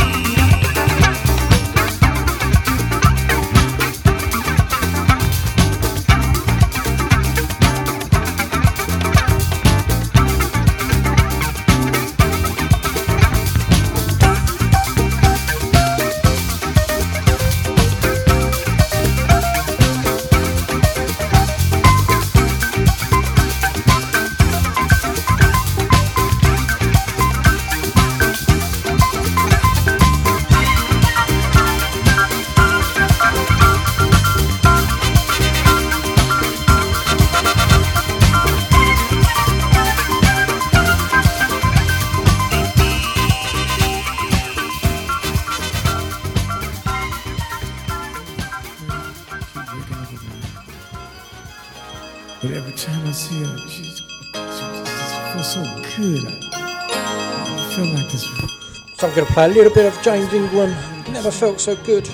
[59.15, 60.71] I'm going to play a little bit of James Ingram.
[61.13, 62.05] Never felt so good.
[62.05, 62.07] I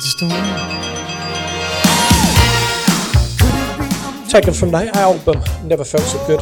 [0.00, 0.36] just don't know.
[4.28, 6.40] Taken from that album, Never Felt So Good.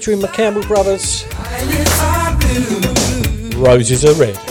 [0.00, 1.26] featuring McCampbell Brothers.
[3.54, 4.49] Roses are red.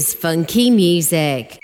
[0.00, 1.58] Funky Music.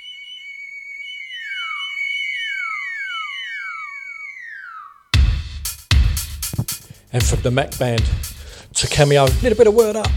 [7.10, 8.04] And from the Mac Band
[8.74, 10.08] to Cameo, a little bit of word up.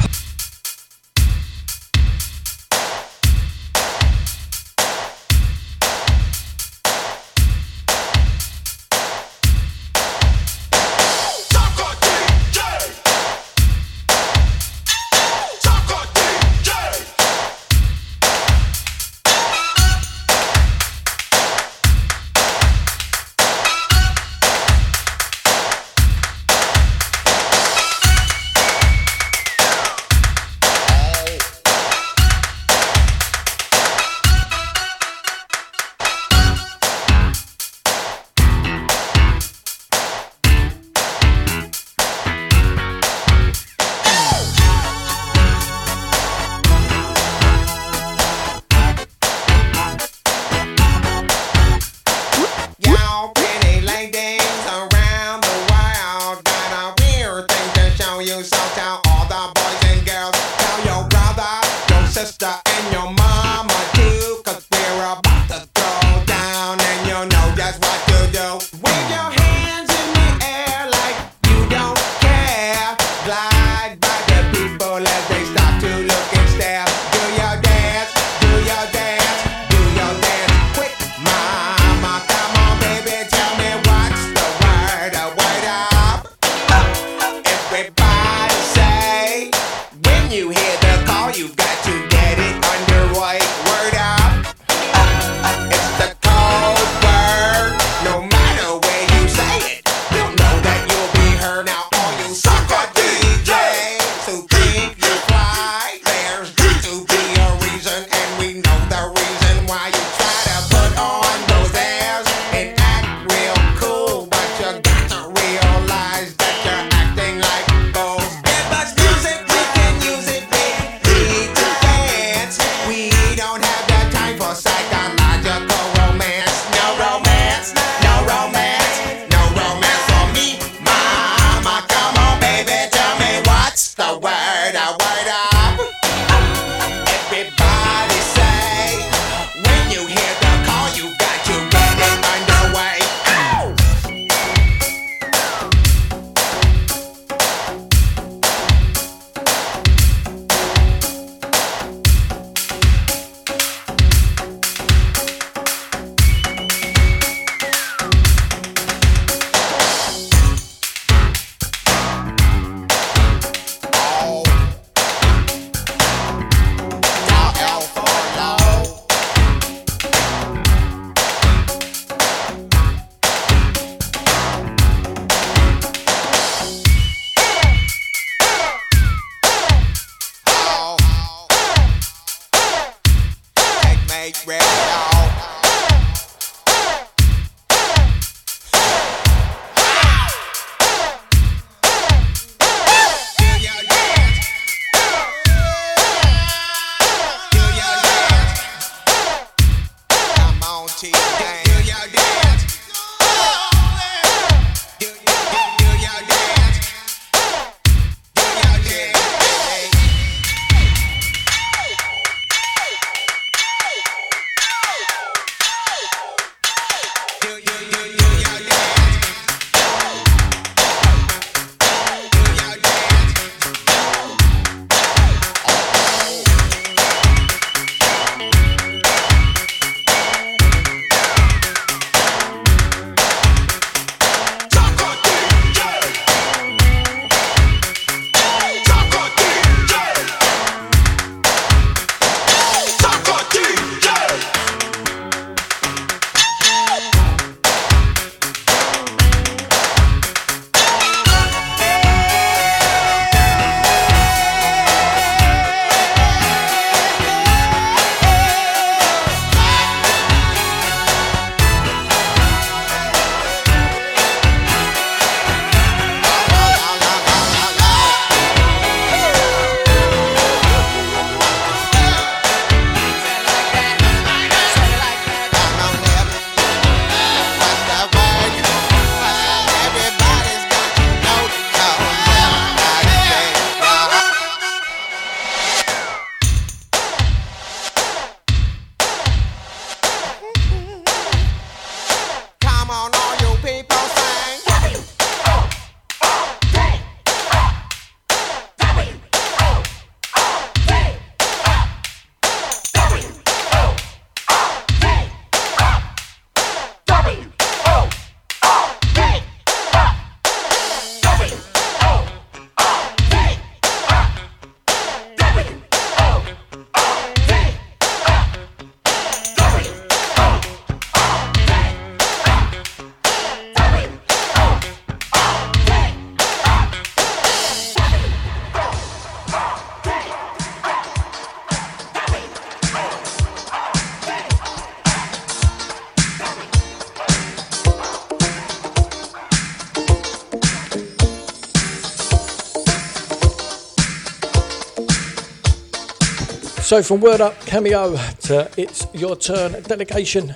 [346.92, 350.54] So from Word Up Cameo to It's Your Turn Delegation.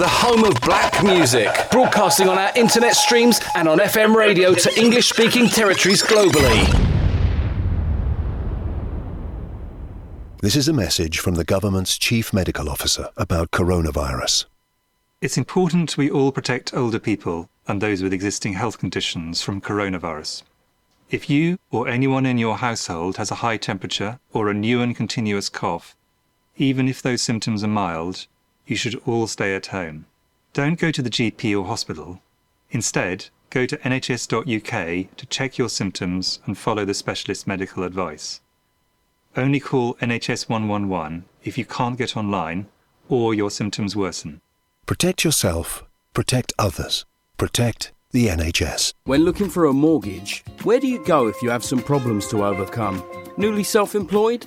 [0.00, 4.80] The home of black music, broadcasting on our internet streams and on FM radio to
[4.80, 6.64] English speaking territories globally.
[10.40, 14.46] This is a message from the government's chief medical officer about coronavirus.
[15.20, 20.44] It's important we all protect older people and those with existing health conditions from coronavirus.
[21.10, 24.96] If you or anyone in your household has a high temperature or a new and
[24.96, 25.94] continuous cough,
[26.56, 28.26] even if those symptoms are mild,
[28.70, 30.06] you should all stay at home.
[30.52, 32.22] Don't go to the GP or hospital.
[32.70, 38.40] Instead, go to nhs.uk to check your symptoms and follow the specialist medical advice.
[39.36, 42.66] Only call NHS 111 if you can't get online
[43.08, 44.40] or your symptoms worsen.
[44.86, 45.84] Protect yourself,
[46.14, 47.04] protect others,
[47.36, 48.92] protect the NHS.
[49.04, 52.44] When looking for a mortgage, where do you go if you have some problems to
[52.44, 53.02] overcome?
[53.36, 54.46] Newly self employed?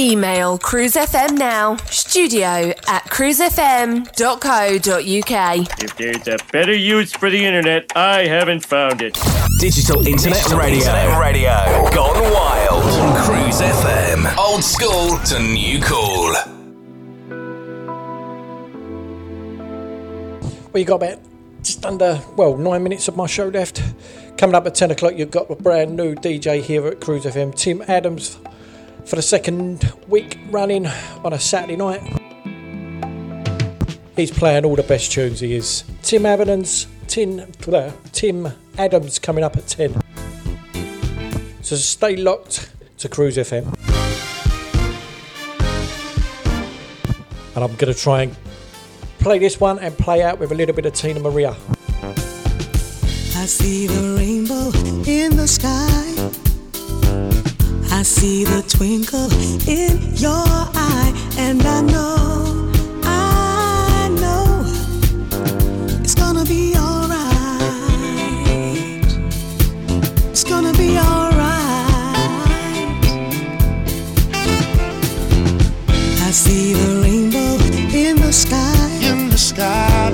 [0.00, 5.68] Email Cruise FM now, studio at cruisefm.co.uk.
[5.78, 9.18] If there's a better use for the internet, I haven't found it.
[9.58, 10.78] Digital Internet Radio.
[10.78, 11.50] Internet Radio.
[11.92, 14.34] Gone wild on Cruise FM.
[14.38, 16.32] Old school to new cool.
[20.72, 21.18] Well, you got about
[21.62, 23.82] just under, well, nine minutes of my show left.
[24.38, 27.54] Coming up at 10 o'clock, you've got a brand new DJ here at Cruise FM,
[27.54, 28.38] Tim Adams,
[29.10, 30.86] for the second week running
[31.24, 32.00] on a Saturday night.
[34.14, 35.82] He's playing all the best tunes, he is.
[36.02, 37.40] Tim Adams, Tim,
[37.72, 40.00] uh, Tim Adams coming up at 10.
[41.62, 43.66] So stay locked to Cruise FM.
[47.56, 48.36] And I'm going to try and
[49.18, 51.46] play this one and play out with a little bit of Teena Marie.
[51.46, 51.56] I
[53.46, 54.70] see the rainbow
[55.10, 56.00] in the sky.
[58.00, 59.30] I see the twinkle
[59.68, 62.72] in your eye, and I know,
[63.04, 64.64] I know
[66.02, 67.20] it's gonna be alright.
[70.30, 71.44] It's gonna be alright.
[76.22, 77.58] I see the rainbow
[77.94, 78.88] in the sky.
[79.02, 80.10] In the sky.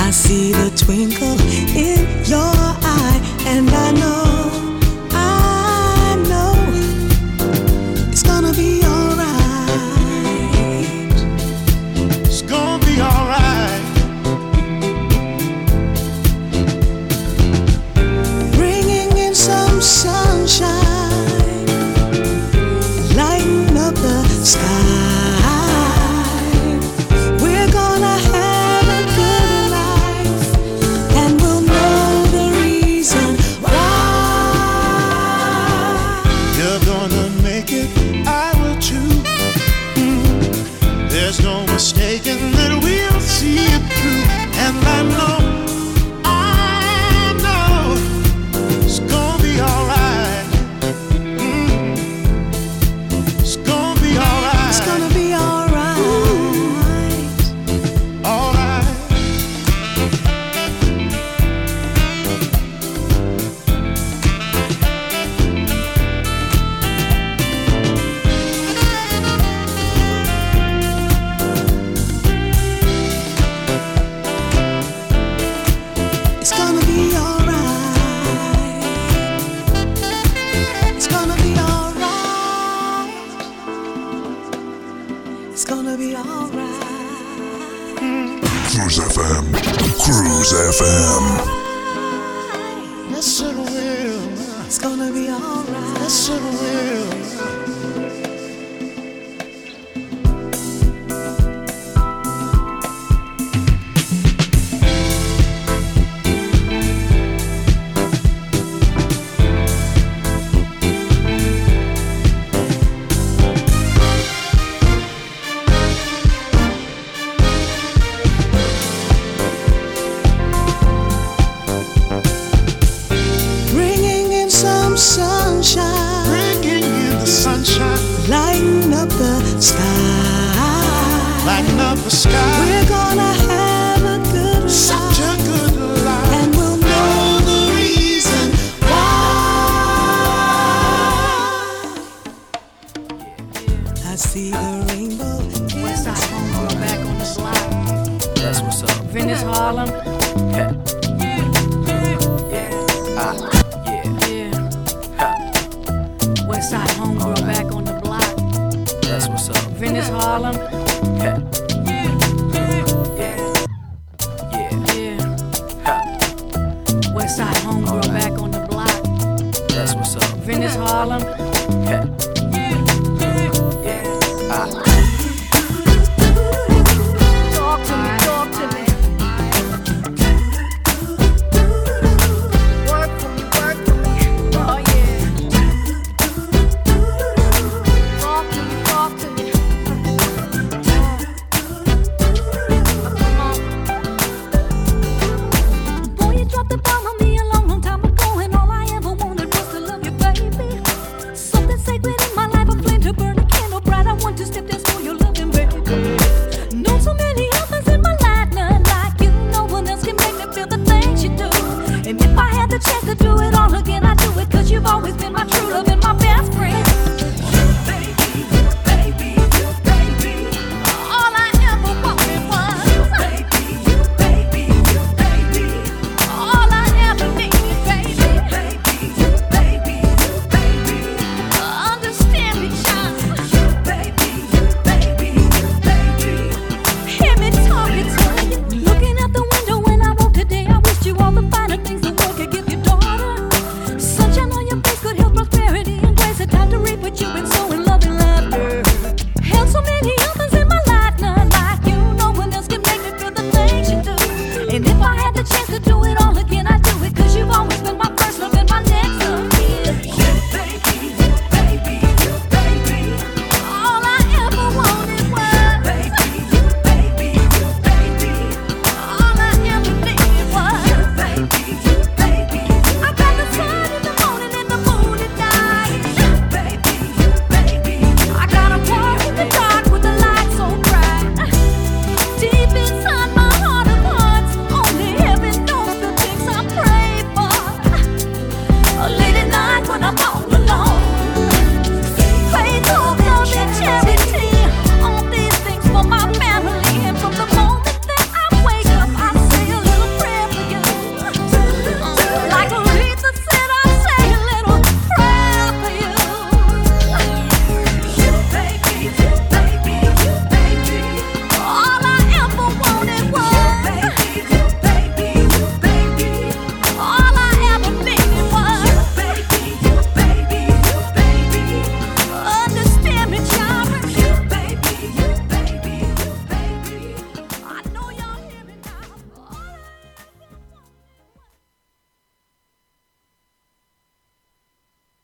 [0.00, 1.40] I see the twinkle
[1.76, 4.31] in your eye, and I know.
[24.44, 25.01] Sky.